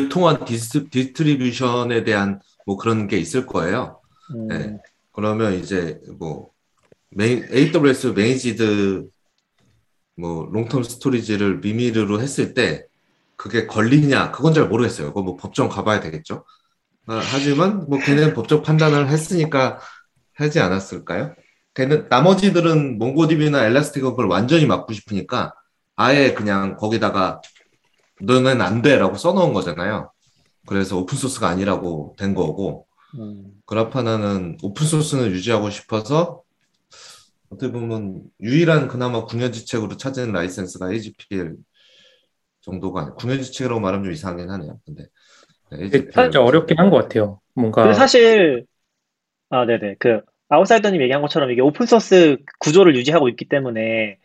[0.10, 4.02] 통한 dis, distribution에 대한 뭐 그런 게 있을 거예요.
[4.36, 4.78] 음, 네.
[5.12, 6.50] 그러면 이제 뭐
[7.12, 9.08] 매니, AWS managed
[10.18, 12.86] 뭐 long-term storage를 Mimir로 했을 때
[13.36, 15.10] 그게 걸리냐 그건 잘 모르겠어요.
[15.10, 16.44] 그거 뭐 법정 가봐야 되겠죠.
[17.06, 19.80] 아, 하지만 뭐 걔는 법적 판단을 했으니까
[20.34, 21.36] 하지 않았을까요?
[21.80, 25.54] 걔는 나머지들은 MongoDB나 Elastic은 그걸 완전히 막고 싶으니까
[25.96, 27.42] 아예 그냥 거기다가
[28.22, 30.12] 너는 안 돼라고 써놓은 거잖아요.
[30.68, 33.52] 그래서 오픈 소스가 아니라고 된 거고 음.
[33.66, 36.44] Grafana는 오픈 소스는 유지하고 싶어서
[37.50, 41.56] 어떻게 보면 유일한 그나마 궁여지책으로 찾은 라이센스가 AGPL
[42.62, 43.16] 정도가 아니에요.
[43.16, 44.80] 궁여지책이라고 말하면 좀 이상하긴 하네요.
[44.86, 45.08] 근데
[45.72, 47.40] 네, AGPL 살짝 어렵긴 한 것 같아요.
[47.56, 48.66] 뭔가 근데 사실
[49.50, 54.18] 아 네네 그 아웃사이더님 얘기한 것처럼 이게 오픈소스 구조를 유지하고 있기 때문에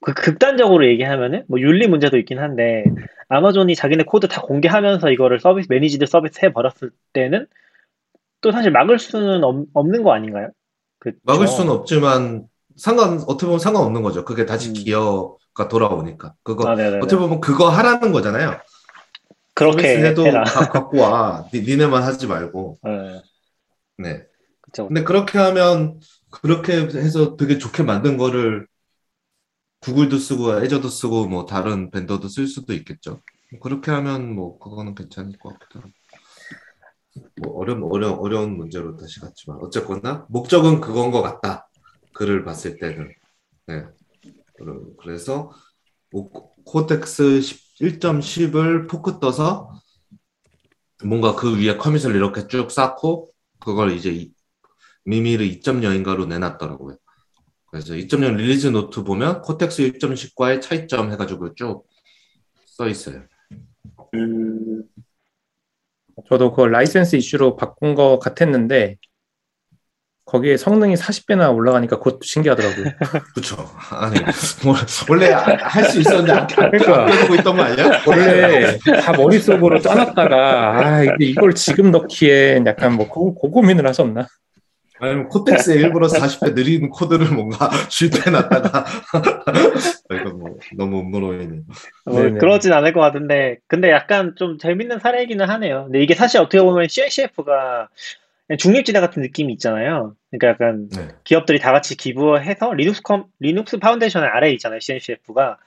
[0.00, 2.84] 그 극단적으로 얘기하면은 뭐 윤리 문제도 있긴 한데
[3.28, 7.46] 아마존이 자기네 코드 다 공개하면서 이거를 서비스 managed 서비스 해 버렸을 때는
[8.40, 10.50] 또 사실 막을 수는 없, 없는 거 아닌가요?
[10.98, 11.16] 그쵸?
[11.24, 12.44] 막을 수는 없지만
[12.76, 14.24] 상관 어떻게 보면 상관없는 거죠.
[14.24, 14.74] 그게 다시 음.
[14.74, 18.58] 기여가 돌아오니까 그거 아 네네 어떻게 보면 그거 하라는 거잖아요.
[19.54, 20.24] 그렇게 해도.
[20.24, 21.46] 다 갖고 와.
[21.52, 22.78] 니, 니네만 하지 말고.
[22.82, 23.22] 네,
[23.98, 24.26] 네.
[24.74, 24.88] 그쵸.
[24.88, 26.00] 근데 그렇게 하면
[26.30, 28.66] 그렇게 해서 되게 좋게 만든 거를
[29.80, 33.20] 구글도 쓰고 애저도 쓰고 뭐 다른 벤더도 쓸 수도 있겠죠.
[33.62, 35.90] 그렇게 하면 뭐 그거는 괜찮을 것 같기도 하고.
[37.36, 41.68] 뭐 어려운 어려 어려운 문제로 다시 갔지만 어쨌거나 목적은 그건 것 같다.
[42.12, 43.08] 글을 봤을 때는
[43.66, 43.84] 네.
[45.00, 45.50] 그래서
[46.10, 46.30] 뭐
[46.64, 47.40] Cortex
[47.80, 49.70] 1.10을 포크 떠서
[51.04, 53.28] 뭔가 그 위에 commit을 이렇게 쭉 쌓고
[53.60, 54.33] 그걸 이제 이-
[55.04, 56.96] Mimir 2.0인가로 내놨더라고요.
[57.70, 61.86] 그래서 2.0 release note 보면 Cortex 1.10과의 차이점 해가지고 쭉
[62.76, 63.22] 써 있어요.
[64.14, 64.82] 음,
[66.28, 68.96] 저도 그 라이센스 이슈로 바꾼 것 같았는데
[70.24, 72.84] 거기에 성능이 40배나 올라가니까 그것도 신기하더라고요.
[73.34, 73.56] 그쵸.
[73.90, 74.18] 아니,
[74.64, 74.74] 뭐,
[75.08, 77.06] 원래 할 수 있었는데 안, 안, 그러니까.
[77.06, 78.02] 껴두고 있던 거 아니야?
[78.06, 84.26] 원래 다 머릿속으로 짜놨다가 아 이걸 지금 넣기엔 약간 뭐 고, 고 고민을 하셨나?
[85.00, 88.84] 아니면 코텍스에 일부러 40배 느린 코드를 뭔가 심어 놨다가
[90.12, 91.60] 이거 뭐 너무 음모론이네.
[92.06, 92.22] 뭐.
[92.38, 95.84] 그러진 않을 것 같은데, 근데 약간 좀 재밌는 사례이기는 하네요.
[95.84, 97.88] 근데 이게 사실 어떻게 보면 CNCF가
[98.58, 100.14] 중립지대 같은 느낌이 있잖아요.
[100.30, 101.08] 그러니까 약간 네.
[101.24, 104.80] 기업들이 다 같이 기부해서 리눅스 컴, Linux Foundation 아래에 있잖아요.
[104.80, 105.58] CNCF가.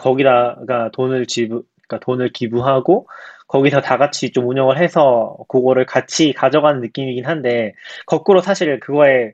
[0.00, 3.08] 거기다가 돈을 지부, 그러니까 돈을 기부하고
[3.48, 7.74] 거기서 다 같이 좀 운영을 해서 그거를 같이 가져가는 느낌이긴 한데
[8.06, 9.32] 거꾸로 사실 그거에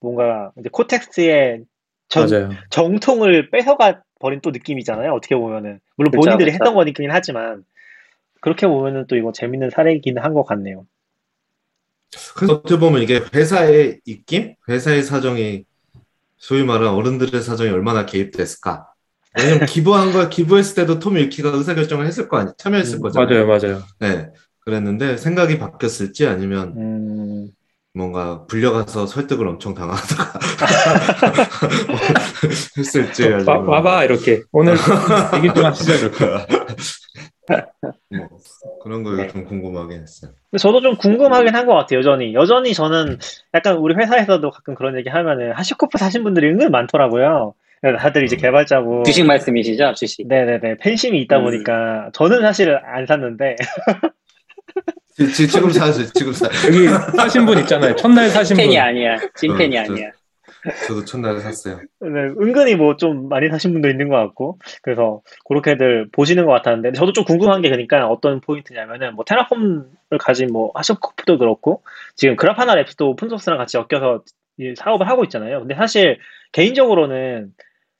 [0.00, 1.64] 뭔가 이제 코텍스의
[2.08, 2.50] 전, 맞아요.
[2.70, 5.12] 정통을 뺏어가 버린 또 느낌이잖아요.
[5.12, 6.54] 어떻게 보면은 물론 그쵸, 본인들이 그쵸.
[6.54, 7.64] 했던 거긴 하지만
[8.40, 10.86] 그렇게 보면은 또 이거 재밌는 사례이긴 한 것 같네요.
[12.36, 15.64] 그래서 어떻게 보면 이게 회사의 입김, 회사의 사정이
[16.38, 18.93] 소위 말하는 어른들의 사정이 얼마나 개입됐을까?
[19.36, 23.46] 왜냐면 기부한 거 기부했을 때도 톰 윌키가 의사결정을 했을 거 아니, 참여했을 음, 거잖아요.
[23.46, 23.82] 맞아요, 맞아요.
[23.98, 24.28] 네.
[24.60, 27.48] 그랬는데 생각이 바뀌었을지 아니면 음,
[27.92, 30.38] 뭔가 불려가서 설득을 엄청 당하다가
[32.78, 34.74] 했을지 와, 아니면 와봐 이렇게 오늘
[35.36, 36.24] 얘기 좀 하시죠 이렇게.
[38.10, 38.28] 뭐
[38.82, 39.28] 그런 거 네.
[39.28, 40.32] 좀 궁금하긴 했어요.
[40.58, 41.98] 저도 좀 궁금하긴 한 것 같아요.
[41.98, 43.18] 여전히 여전히 저는
[43.54, 47.54] 약간 우리 회사에서도 가끔 그런 얘기 하면은 하시코프 사신 분들이 은근 많더라고요.
[47.92, 49.92] 다들 이제 개발자고 주식 말씀이시죠?
[49.94, 50.26] 주식.
[50.26, 51.44] 네네네 팬심이 있다 음.
[51.44, 53.56] 보니까 저는 사실 안 샀는데
[55.16, 56.06] 지, 지, 지금 사세요.
[56.14, 56.46] 지금 사.
[56.66, 57.94] 여기 사신 분 있잖아요.
[57.96, 58.62] 첫날 사신 분.
[58.64, 59.16] 찐팬이 아니야.
[59.36, 60.10] 찐팬이 어, 저- 아니야.
[60.86, 61.78] 저도 첫날에 샀어요.
[62.00, 62.08] 네,
[62.40, 67.12] 은근히 뭐 좀 많이 사신 분도 있는 것 같고 그래서 그렇게들 보시는 것 같았는데 저도
[67.12, 69.84] 좀 궁금한 게 그러니까 어떤 포인트냐면은 뭐 Terraform을
[70.18, 71.82] 가진 뭐 HashiCorp도 그렇고
[72.16, 74.22] 지금 Grafana Labs도 오픈소스랑 같이 엮여서
[74.58, 75.60] 이 사업을 하고 있잖아요.
[75.60, 76.18] 근데 사실
[76.52, 77.50] 개인적으로는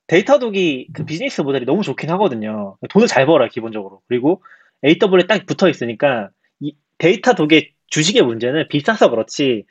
[0.06, 2.76] Datadog이 그 비즈니스 모델이 너무 좋긴 하거든요.
[2.90, 4.00] 돈을 잘 벌어요 기본적으로.
[4.08, 4.42] 그리고
[4.84, 6.30] AWS에 딱 붙어 있으니까
[6.60, 9.64] 이 Datadog의 주식의 문제는 비싸서 그렇지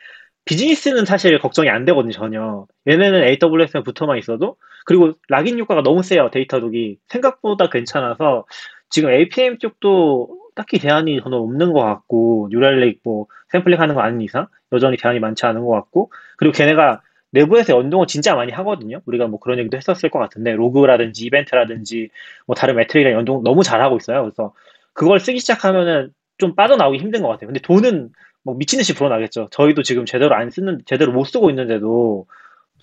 [0.46, 2.66] 비즈니스는 사실 걱정이 안 되거든요, 전혀.
[2.88, 6.98] 얘네는 AWS에 붙어만 있어도, 그리고 lock-in 효과가 너무 세요, Datadog이.
[7.08, 8.46] 생각보다 괜찮아서,
[8.90, 14.02] 지금 APM 쪽도 딱히 대안이 저는 없는 것 같고, New Relic 뭐, 샘플링 하는 거
[14.02, 17.02] 아닌 이상, 여전히 대안이 많지 않은 것 같고, 그리고 걔네가
[17.34, 19.02] 내부에서 연동을 진짜 많이 하거든요.
[19.06, 22.10] 우리가 뭐 그런 얘기도 했었을 것 같은데, 로그라든지 이벤트라든지,
[22.46, 24.22] 뭐 다른 매트릭이랑 연동 너무 잘하고 있어요.
[24.22, 24.54] 그래서
[24.94, 27.48] 그걸 쓰기 시작하면은 좀 빠져나오기 힘든 것 같아요.
[27.48, 28.10] 근데 돈은
[28.44, 29.48] 뭐 미친 듯이 불어나겠죠.
[29.52, 32.28] 저희도 지금 제대로 안 쓰는, 제대로 못 쓰고 있는데도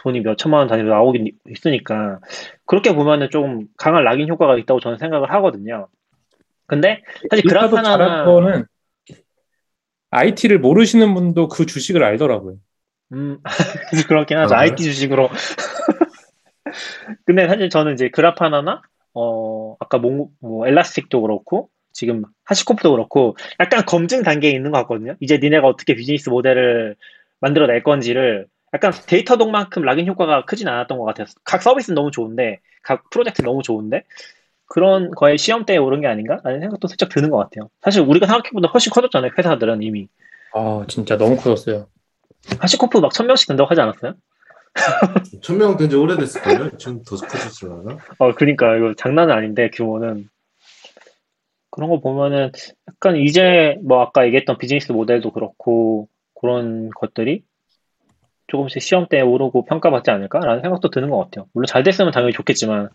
[0.00, 2.18] 돈이 몇 천만 원 단위로 나오긴 있으니까
[2.64, 5.86] 그렇게 보면은 좀 강한 락인 효과가 있다고 저는 생각을 하거든요.
[6.66, 7.44] 근데 사실
[8.24, 8.64] 거는
[10.10, 12.56] IT를 모르시는 분도 그 주식을 알더라고요.
[13.12, 13.38] 음
[14.08, 14.54] 그렇긴 하죠.
[14.54, 14.72] 아, 그래요?
[14.72, 15.28] IT 주식으로.
[17.24, 18.82] 근데 사실 저는 이제 그라파나나
[19.14, 25.16] 어 아까 뭐, 뭐 Elastic도 그렇고 지금 HashiCorp도 그렇고 약간 검증 단계에 있는 것 같거든요.
[25.20, 26.96] 이제 니네가 어떻게 비즈니스 모델을
[27.40, 31.26] 만들어낼 건지를 약간 Datadog만큼 lock-in 효과가 크진 않았던 것 같아요.
[31.44, 34.04] 각 서비스는 너무 좋은데 각 프로젝트 너무 좋은데
[34.66, 36.38] 그런 거에 시험대에 오른 게 아닌가?
[36.44, 37.68] 라는 생각도 슬쩍 드는 것 같아요.
[37.82, 39.32] 사실 우리가 생각해보다 훨씬 커졌잖아요.
[39.36, 40.08] 회사들은 이미.
[40.54, 41.88] 아 진짜 너무 커졌어요.
[42.58, 44.14] HashiCorp 막 천명씩 된다고 하지 않았어요?
[45.42, 46.76] 천명 된지 오래됐을걸요?
[46.78, 47.98] 지금 더 커졌을라나?
[48.18, 50.28] 어, 그러니까 이거 장난은 아닌데 규모는
[51.70, 52.50] 그런 거 보면은
[52.88, 57.44] 약간 이제 뭐 아까 얘기했던 비즈니스 모델도 그렇고 그런 것들이
[58.48, 61.46] 조금씩 시험대에 오르고 평가받지 않을까라는 생각도 드는 것 같아요.
[61.52, 62.88] 물론 잘 됐으면 당연히 좋겠지만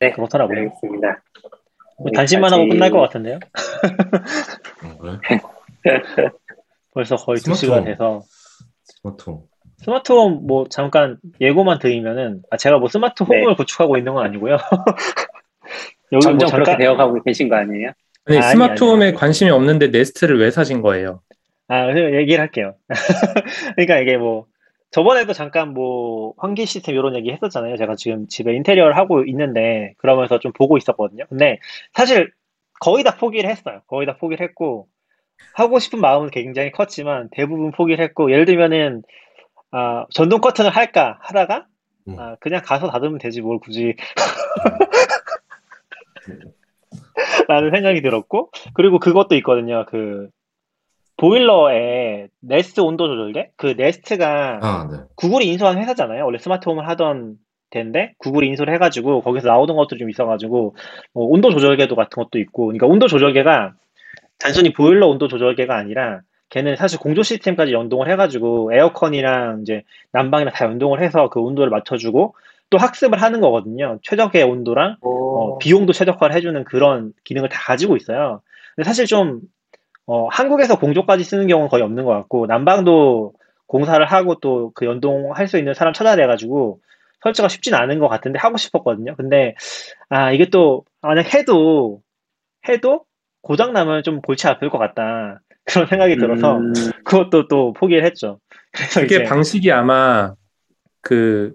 [0.00, 0.58] 네, 그렇더라고요.
[0.58, 1.22] 알겠습니다.
[2.02, 3.38] 뭐 단신만 하고 끝날 것 같은데요.
[4.84, 5.18] 어, 그래?
[6.92, 7.56] 벌써 거의 두 스마트홈.
[7.56, 8.22] 시간 돼서
[8.84, 9.42] 스마트홈.
[9.78, 14.56] 스마트홈 뭐 잠깐 예고만 드리면은 아 제가 뭐 스마트홈을 구축하고 있는 건 아니고요.
[16.12, 17.92] 여기 뭐 점점 잠깐 그렇게 되어가고 계신 거 아니에요?
[18.26, 21.20] 아니, 아니, 스마트홈에 관심이 없는데 네스트를 왜 사신 거예요?
[21.68, 22.74] 아, 그래서 얘기를 할게요.
[23.76, 24.46] 그러니까 이게 뭐,
[24.92, 27.76] 저번에도 잠깐 뭐, 환기 시스템 이런 얘기 했었잖아요.
[27.78, 31.24] 제가 지금 집에 인테리어를 하고 있는데, 그러면서 좀 보고 있었거든요.
[31.30, 31.58] 근데
[31.94, 32.30] 사실
[32.78, 33.80] 거의 다 포기를 했어요.
[33.86, 34.88] 거의 다 포기를 했고,
[35.54, 39.02] 하고 싶은 마음은 굉장히 컸지만, 대부분 포기를 했고, 예를 들면은,
[39.70, 41.66] 아, 전동 커튼을 할까 하다가,
[42.08, 42.18] 음.
[42.18, 43.96] 아, 그냥 가서 닫으면 되지, 뭘 굳이.
[47.48, 49.86] 라는 생각이 들었고, 그리고 그것도 있거든요.
[49.88, 50.28] 그,
[51.22, 53.52] 보일러에 네스트 온도 조절대?
[53.56, 54.98] 그 네스트가 아, 네.
[55.14, 56.24] 구글이 인수한 회사잖아요.
[56.24, 57.36] 원래 스마트홈을 하던
[57.70, 60.74] 데인데, 구글이 인수를 해가지고, 거기서 나오던 것들이 좀 있어가지고,
[61.14, 63.72] 뭐 온도 조절계도 같은 것도 있고, 그러니까 온도 조절계가
[64.40, 70.64] 단순히 보일러 온도 조절계가 아니라 걔는 사실 공조 시스템까지 연동을 해가지고 에어컨이랑 이제 난방이랑 다
[70.66, 72.34] 연동을 해서 그 온도를 맞춰주고
[72.68, 74.00] 또 학습을 하는 거거든요.
[74.02, 78.42] 최적의 온도랑 어, 비용도 최적화를 해주는 그런 기능을 다 가지고 있어요.
[78.74, 79.40] 근데 사실 좀
[80.06, 83.32] 어, 한국에서 공조까지 쓰는 경우는 거의 없는 것 같고 난방도
[83.66, 86.80] 공사를 하고 또 그 연동할 수 있는 사람 찾아야 돼가지고
[87.22, 89.14] 설치가 쉽진 않은 것 같은데 하고 싶었거든요.
[89.16, 89.54] 근데
[90.08, 92.02] 아 이게 또 만약 해도
[92.68, 93.04] 해도
[93.42, 96.72] 고장 나면 좀 골치 아플 것 같다 그런 생각이 들어서 음,
[97.04, 98.38] 그것도 또 포기를 했죠.
[98.72, 100.34] 그래서 그게 이제 방식이 아마
[101.00, 101.54] 그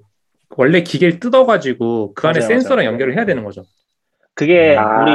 [0.56, 2.92] 원래 기계를 뜯어가지고 그 안에 맞아요, 센서랑 맞아요.
[2.94, 3.64] 연결을 해야 되는 거죠.
[4.34, 5.12] 그게 아, 우리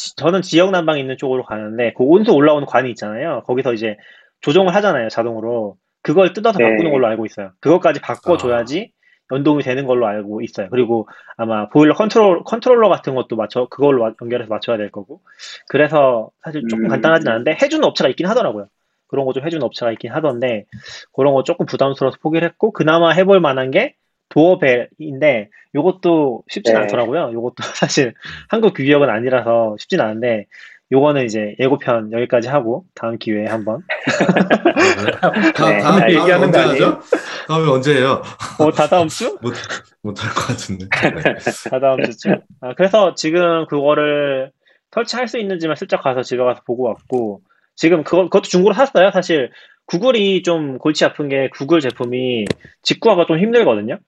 [0.00, 3.42] 지- 저는 지역 난방 있는 쪽으로 가는데 그 온수 올라오는 관이 있잖아요.
[3.46, 3.96] 거기서 이제
[4.40, 5.76] 조정을 하잖아요, 자동으로.
[6.02, 6.64] 그걸 뜯어서 네.
[6.64, 7.50] 바꾸는 걸로 알고 있어요.
[7.60, 8.92] 그것까지 바꿔줘야지
[9.32, 10.68] 연동이 되는 걸로 알고 있어요.
[10.70, 15.20] 그리고 아마 보일러 컨트롤, 컨트롤러 같은 것도 맞춰, 그걸로 마- 연결해서 맞춰야 될 거고.
[15.68, 16.88] 그래서 사실 조금 음.
[16.88, 18.68] 간단하진 않은데 해주는 업체가 있긴 하더라고요.
[19.08, 20.64] 그런 거 좀 해주는 업체가 있긴 하던데
[21.12, 23.94] 그런 거 조금 부담스러워서 포기를 했고 그나마 해볼 만한 게
[24.30, 26.80] doorbell인데 요것도 쉽진 네.
[26.80, 27.32] 않더라고요.
[27.32, 28.14] 요것도 사실
[28.48, 30.46] 한국 규격은 아니라서 쉽진 않은데
[30.92, 33.82] 요거는 이제 예고편 여기까지 하고 다음 기회에 한번
[35.20, 36.86] 다, 네, 다음, 다음 얘기하는 거 아니에요?
[36.86, 37.00] 하죠?
[37.46, 38.22] 다음에 언제 해요?
[38.58, 39.38] 어, 다 다음 주?
[39.42, 39.54] 못,
[40.02, 40.86] 못할 것 같은데.
[40.88, 41.70] 네.
[41.70, 42.40] 다 다음 주쯤?
[42.60, 44.50] 아, 그래서 지금 그거를
[44.90, 47.42] 설치할 수 있는지만 슬쩍 가서 집에 가서 보고 왔고
[47.76, 49.12] 지금 그거, 그것도 중고로 샀어요.
[49.12, 49.52] 사실
[49.86, 52.46] 구글이 좀 골치 아픈 게 구글 제품이
[52.82, 53.98] 직구하기가 좀 힘들거든요.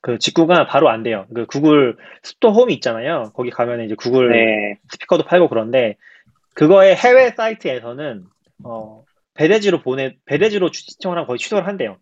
[0.00, 1.26] 그 직구가 바로 안 돼요.
[1.34, 3.32] 그 구글 스토어 홈이 있잖아요.
[3.34, 4.78] 거기 가면 이제 구글 네.
[4.92, 5.96] 스피커도 팔고 그런데
[6.54, 8.24] 그거의 해외 사이트에서는
[8.64, 11.96] 어, 배대지로 보내 배대지로 주- 신청을 하면 거의 취소를 한대요.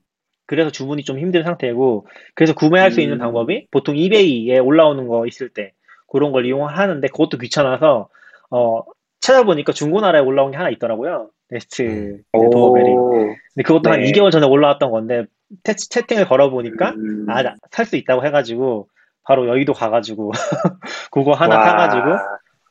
[0.47, 3.19] 그래서 주문이 좀 힘든 상태고 그래서 구매할 수 있는 음.
[3.19, 5.73] 방법이 보통 이베이에 올라오는 거 있을 때
[6.09, 8.09] 그런 걸 이용하는데 그것도 귀찮아서
[8.51, 8.83] 어,
[9.21, 11.31] 찾아보니까 중고나라에 올라온 게 하나 있더라고요.
[11.51, 12.23] Nest 음.
[12.33, 12.89] doorbell이.
[12.91, 13.11] 오,
[13.55, 14.11] 근데 그것도 한 네.
[14.13, 15.25] 2개월 전에 올라왔던 건데
[15.63, 18.89] 태, 채팅을 걸어보니까 음, 아, 살 수 있다고 해가지고
[19.25, 20.31] 바로 여의도 가가지고
[21.13, 22.17] 그거 하나 와, 사가지고.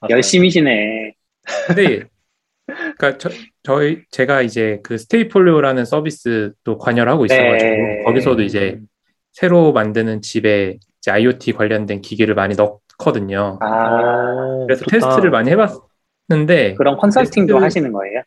[0.09, 1.13] 열심히시네.
[1.67, 2.03] 근데
[2.65, 3.29] 그러니까 저,
[3.63, 8.03] 저희 제가 이제 그 스테이폴리오라는 서비스도 관여를 하고 있어가지고 네.
[8.05, 8.79] 거기서도 이제
[9.31, 13.57] 새로 만드는 집에 이제 IoT 관련된 기기를 많이 넣거든요.
[13.61, 14.97] 아, 오, 그래서 좋다.
[14.97, 18.21] 테스트를 많이 해봤는데 그런 컨설팅도 테스트- 하시는 거예요?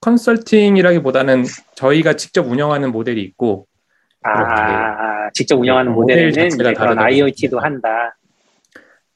[0.00, 1.44] 컨설팅이라기보다는
[1.74, 3.66] 저희가 직접 운영하는 모델이 있고
[4.22, 7.58] 아, 직접 운영하는 모델 자체가 이제 그런 다르다 IoT도.
[7.60, 8.16] 한다.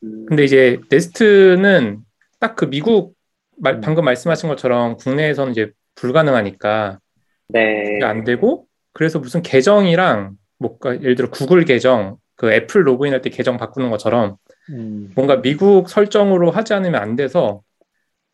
[0.02, 1.98] 음, 근데 이제 네스트는
[2.40, 3.14] 딱 그 미국
[3.58, 3.80] 말- 음.
[3.80, 6.98] 방금 말씀하신 것처럼 국내에서는 이제 불가능하니까
[7.48, 8.00] 네.
[8.02, 13.56] 안 되고 그래서 무슨 계정이랑 뭐가 예를 들어 구글 계정 그 애플 로그인할 때 계정
[13.58, 14.36] 바꾸는 것처럼
[14.70, 17.62] 음, 뭔가 미국 설정으로 하지 않으면 안 돼서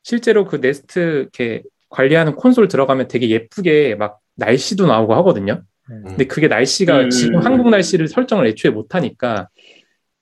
[0.03, 5.63] 실제로 그 Nest 이렇게 관리하는 콘솔 들어가면 되게 예쁘게 막 날씨도 나오고 하거든요.
[5.91, 6.05] 음.
[6.07, 7.11] 근데 그게 날씨가 음.
[7.11, 9.49] 지금 한국 날씨를 설정을 애초에 못 하니까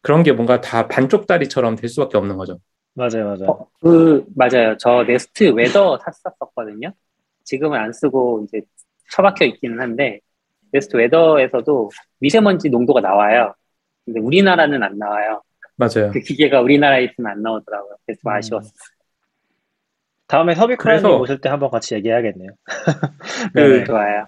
[0.00, 2.58] 그런 게 뭔가 다 반쪽짜리처럼 될 수밖에 없는 거죠.
[2.94, 3.50] 맞아요, 맞아요.
[3.50, 4.76] 어, 그, 맞아요.
[4.78, 6.92] 저 Nest Weather 샀었거든요.
[7.44, 8.62] 지금은 안 쓰고 이제
[9.10, 10.20] 처박혀 있기는 한데,
[10.72, 11.90] Nest Weather에서도
[12.20, 13.54] 미세먼지 농도가 나와요.
[14.04, 15.42] 근데 우리나라는 안 나와요.
[15.76, 16.10] 맞아요.
[16.12, 17.96] 그 기계가 우리나라에 있으면 안 나오더라고요.
[18.06, 18.36] 그래서 좀 음.
[18.36, 18.72] 아쉬웠어요.
[20.28, 22.50] 다음에 서비크라님 오실 때 한번 같이 얘기해야겠네요.
[23.54, 23.84] 그 네.
[23.84, 24.26] 좋아요.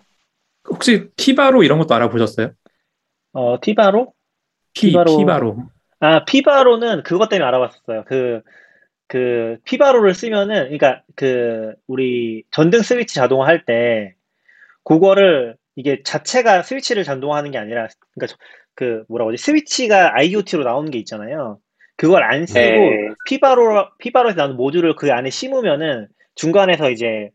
[0.68, 2.52] 혹시 티바로 이런 것도 알아보셨어요?
[3.32, 4.12] 어, 티바로?
[4.72, 5.04] 피, 티바로.
[5.04, 5.68] 피바로.
[6.00, 8.04] 아, 피바로는 그것 때문에 알아봤었어요.
[8.06, 8.42] 그,
[9.08, 14.14] 그, 피바로를 쓰면은, 그러니까 그, 우리 전등 스위치 자동화 할 때,
[14.84, 18.38] 그거를, 이게 자체가 스위치를 자동화하는 게 아니라, 그러니까 저-
[18.74, 19.42] 그, 뭐라고 하지?
[19.42, 21.60] 스위치가 IoT로 나오는 게 있잖아요.
[21.98, 23.08] 그걸 안 쓰고, 네.
[23.26, 27.30] 피바로, 피바로에서 나오는 모듈을 그 안에 심으면은, 중간에서 이제,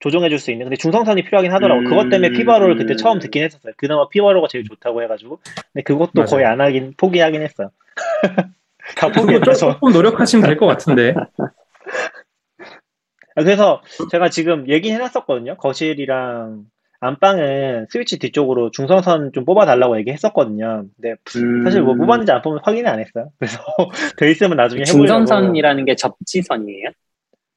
[0.00, 0.66] 조정해 줄 수 있는.
[0.66, 1.80] 근데 중성선이 필요하긴 하더라고.
[1.80, 1.84] 음.
[1.84, 3.72] 그것 때문에 피바로를 그때 처음 듣긴 했었어요.
[3.78, 5.38] 그나마 피바로가 제일 좋다고 해가지고.
[5.72, 6.26] 근데 그것도 맞아요.
[6.28, 7.70] 거의 안 하긴, 포기하긴 했어요.
[8.96, 9.74] 다 포기했어.
[9.74, 11.14] 조금 노력하시면 될 것 같은데.
[13.36, 15.56] 아, 그래서 제가 지금 얘기는 해놨었거든요.
[15.56, 16.64] 거실이랑
[17.04, 20.86] 안방은 스위치 뒤쪽으로 중성선 좀 뽑아달라고 얘기했었거든요.
[20.96, 23.30] 근데 음, 사실 뭐 뽑았는지 안 뽑는지 확인은 안 했어요.
[23.38, 23.58] 그래서
[24.16, 25.06] 돼 있으면 나중에 해보려고.
[25.06, 26.90] 중성선이라는 게 접지선이에요?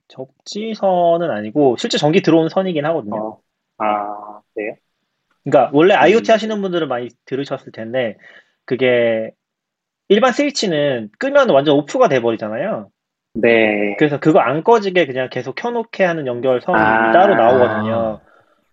[0.10, 3.16] 접지선은 아니고 실제 전기 들어오는 선이긴 하거든요.
[3.16, 3.40] 어.
[3.78, 4.74] 아, 그래요?
[5.44, 6.34] 그러니까 원래 IoT 음.
[6.34, 8.18] 하시는 분들은 많이 들으셨을 텐데
[8.66, 9.32] 그게
[10.10, 12.90] 일반 스위치는 끄면 완전 오프가 돼버리잖아요.
[13.36, 13.96] 네.
[13.98, 17.12] 그래서 그거 안 꺼지게 그냥 계속 켜놓게 하는 연결선이 아.
[17.14, 18.20] 따로 나오거든요.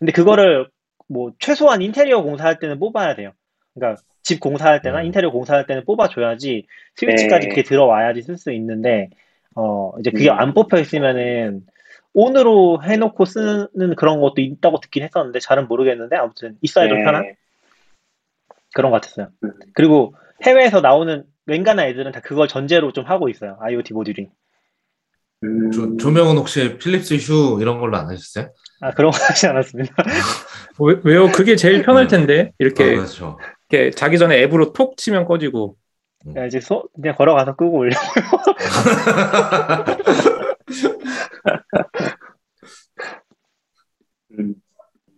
[0.05, 0.69] 근데 그거를
[1.09, 3.33] 뭐 최소한 인테리어 공사할 때는 뽑아야 돼요.
[3.73, 5.07] 그러니까 집 공사할 때나 음.
[5.07, 7.49] 인테리어 공사할 때는 뽑아줘야지 스위치까지 네.
[7.49, 9.09] 그게 들어와야지 쓸 수 있는데
[9.57, 10.39] 어, 이제 그게 음.
[10.39, 11.63] 안 뽑혀 있으면은
[12.13, 17.05] 온으로 해놓고 쓰는 그런 것도 있다고 듣긴 했었는데 잘은 모르겠는데 아무튼 있어야 좀 네.
[17.05, 17.35] 편한
[18.75, 19.29] 그런 것 같았어요.
[19.43, 19.53] 음.
[19.73, 23.57] 그리고 해외에서 나오는 웬간한 애들은 다 그걸 전제로 좀 하고 있어요.
[23.59, 24.29] IoT 모듈이.
[25.45, 28.49] 음, 조, 조명은 혹시 필립스 휴 이런 걸로 안 하셨어요?
[28.81, 29.95] 아 그런 거 하지 않았습니다.
[30.81, 31.31] 왜, 왜요?
[31.31, 32.17] 그게 제일 편할 네.
[32.17, 33.39] 텐데 이렇게, 아, 그렇죠.
[33.69, 35.77] 이렇게 자기 전에 앱으로 톡 치면 꺼지고
[36.23, 37.97] 그냥 이제 소, 그냥 걸어가서 끄고 올려.
[37.97, 38.05] 음.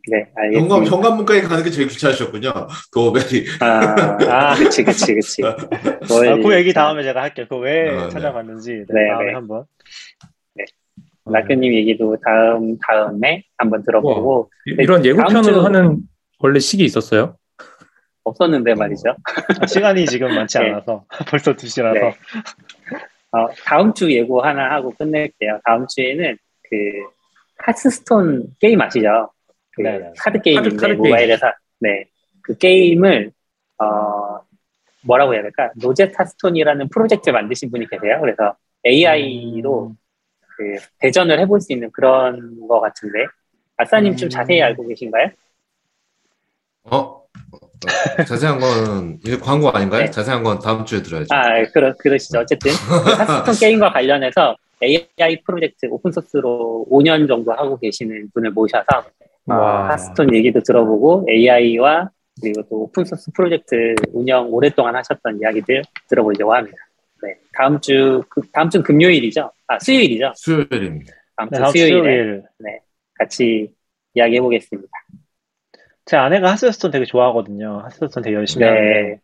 [0.08, 0.76] 네, 알겠습니다.
[0.84, 2.52] 현관문까지 가는 게 제일 귀찮으셨군요.
[2.92, 3.44] 도어벨이.
[3.60, 5.42] 아, 아, 그치, 그치, 그치.
[5.42, 7.46] 뭘- 아, 그 얘기 다음에 제가 할게요.
[7.48, 8.08] 그왜 아, 네.
[8.10, 9.32] 찾아봤는지 네, 네, 다음에 네.
[9.34, 9.64] 한번.
[11.28, 15.98] 낙교님 얘기도 다음, 다음에 한번 들어보고, 이- 이런 예고편으로 하는
[16.38, 17.36] 원래 식이 있었어요?
[18.22, 19.16] 없었는데 말이죠.
[19.60, 20.70] 아, 시간이 지금 많지 네.
[20.70, 22.14] 않아서 벌써 2시라서 네.
[23.32, 25.60] 어, 다음 주 예고 하나 하고 끝낼게요.
[25.64, 26.36] 다음 주에는
[26.68, 26.76] 그
[27.58, 29.30] 하스스톤 게임 아시죠?
[29.76, 30.12] 그 네네.
[30.18, 30.98] 카드 게임인데 카드- 카드 게임.
[30.98, 32.04] 모바일에서 네.
[32.42, 33.30] 그 게임을
[33.78, 34.40] 어
[35.02, 35.70] 뭐라고 해야 될까?
[35.80, 38.18] Rosetta Stone이라는 프로젝트 만드신 분이 계세요.
[38.20, 38.56] 그래서
[38.86, 39.96] AI로 음,
[40.56, 43.26] 그 대전을 해볼 수 있는 그런 거 같은데
[43.76, 44.30] 아싸님 좀 음.
[44.30, 45.28] 자세히 알고 계신가요?
[46.84, 47.22] 어?
[48.26, 50.04] 자세한 건, 이게 광고 아닌가요?
[50.04, 50.10] 네.
[50.10, 51.28] 자세한 건 다음 주에 들어야죠.
[51.34, 52.38] 아, 그러, 그러시죠.
[52.40, 58.84] 어쨌든, 그 Hearthstone 게임과 관련해서 AI 프로젝트 오픈 소스로 5년 정도 하고 계시는 분을 모셔서,
[58.98, 59.04] 어,
[59.46, 59.88] 와.
[59.90, 66.76] 하스스톤 얘기도 들어보고, AI와 그리고 또 오픈소스 프로젝트 운영 오랫동안 하셨던 이야기들 들어보려고 합니다.
[67.22, 67.34] 네.
[67.54, 69.50] 다음 주, 그, 다음 주 금요일이죠?
[69.68, 70.32] 아, 수요일이죠?
[70.36, 71.12] 수요일입니다.
[71.36, 72.42] 다음 네, 주주 수요일에 수요일.
[73.14, 73.70] 같이
[74.14, 74.88] 이야기해 보겠습니다.
[76.04, 77.80] 제 아내가 하스스톤 되게 좋아하거든요.
[77.84, 79.20] 하스스톤 되게 열심히 하는데 네.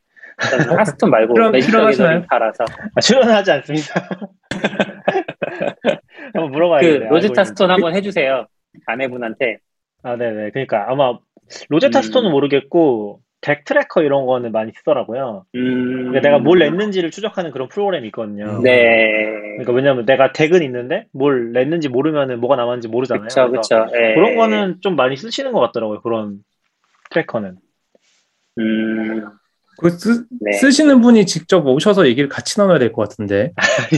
[0.51, 2.09] 저는 하스스톤 말고 실험- 매직 실험하시나요?
[2.23, 2.65] 더게더링 팔아서
[2.95, 4.09] 아, 출연하지 않습니다.
[6.33, 7.11] 한번 그 물어봐야겠네요.
[7.11, 7.71] 로제타 알고 Stone.
[7.71, 8.47] 한번 해주세요.
[8.87, 9.59] 아내분한테.
[10.03, 10.51] 아, 네네.
[10.51, 11.19] 그러니까 아마
[11.69, 12.03] 로제타 음.
[12.03, 15.45] Stone은 모르겠고 deck tracker 이런 거는 많이 쓰더라고요.
[15.57, 18.61] 음, 그러니까 내가 뭘 냈는지를 추적하는 그런 프로그램이 있거든요.
[18.63, 19.33] 네.
[19.57, 23.27] 그러니까 왜냐면 내가 deck은 있는데 뭘 냈는지 모르면은 뭐가 남았는지 모르잖아요.
[23.27, 23.87] 그쵸, 그쵸.
[23.95, 24.15] 예.
[24.15, 26.03] 그런 거는 좀 많이 쓰시는 것 같더라고요.
[26.03, 26.39] 그런
[27.11, 27.57] tracker는.
[28.59, 29.27] 음,
[29.83, 30.53] 그 쓰, 네.
[30.53, 33.53] 쓰시는 분이 직접 오셔서 얘기를 같이 나눠야 될 것 같은데.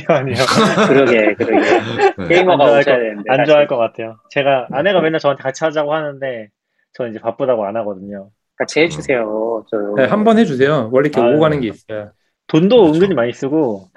[0.08, 0.44] 아니요, 아니요.
[0.88, 1.80] 그러게, 그러게.
[2.18, 2.28] 네.
[2.28, 3.22] 게이머가 안 좋아할 오셔야 거- 되는데.
[3.32, 3.44] 안.
[3.44, 4.16] 좋아할 것 같아요.
[4.30, 6.48] 제가 아내가 맨날 저한테 같이 하자고 하는데
[6.94, 8.30] 저는 이제 바쁘다고 안 하거든요.
[8.56, 9.64] 같이 해주세요.
[9.70, 9.76] 저.
[9.96, 10.90] 네, 한번 해주세요.
[10.92, 11.32] 원래 이렇게 아유.
[11.32, 12.12] 오고 가는 게 있어요.
[12.46, 12.94] 돈도 그렇죠.
[12.94, 13.88] 은근히 많이 쓰고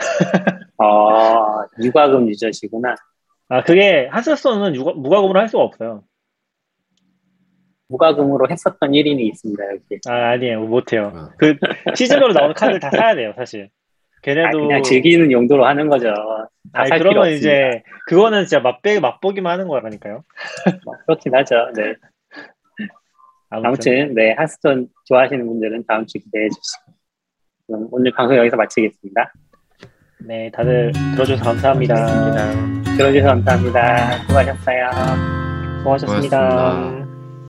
[0.80, 2.96] 아, 유과금 유저시구나.
[3.50, 6.04] 아 그게 하스스톤은 무과금으로 할 수가 없어요.
[7.90, 10.00] 무과금으로 했었던 1인이 있습니다, 여기.
[10.08, 11.12] 아 아니에요 못해요.
[11.16, 11.30] 어.
[11.38, 11.56] 그
[11.96, 13.70] 시즌별로 나오는 카드를 다 사야 돼요 사실.
[13.70, 16.14] 아, 걔네도 그냥 즐기는 용도로 하는 거죠.
[16.74, 17.38] 다 아니, 살 필요 그러면 없습니다.
[17.38, 20.24] 이제 그거는 진짜 맛배 맛보기만 하는 거라니까요.
[20.84, 21.56] 뭐, 그렇긴 하죠.
[21.76, 21.94] 네.
[23.50, 26.98] 아무튼, 아무튼, 네, 하스톤 좋아하시는 분들은 다음 주 기대해 주시고.
[27.68, 29.34] 그럼 오늘 방송 여기서 마치겠습니다.
[30.26, 31.94] 네 다들 들어줘서 감사합니다.
[31.96, 32.98] 감사합니다.
[32.98, 34.18] 들어주셔서 감사합니다.
[34.24, 34.90] 수고하셨어요.
[35.80, 35.80] 수고하셨습니다.
[35.80, 37.07] 수고하셨습니다.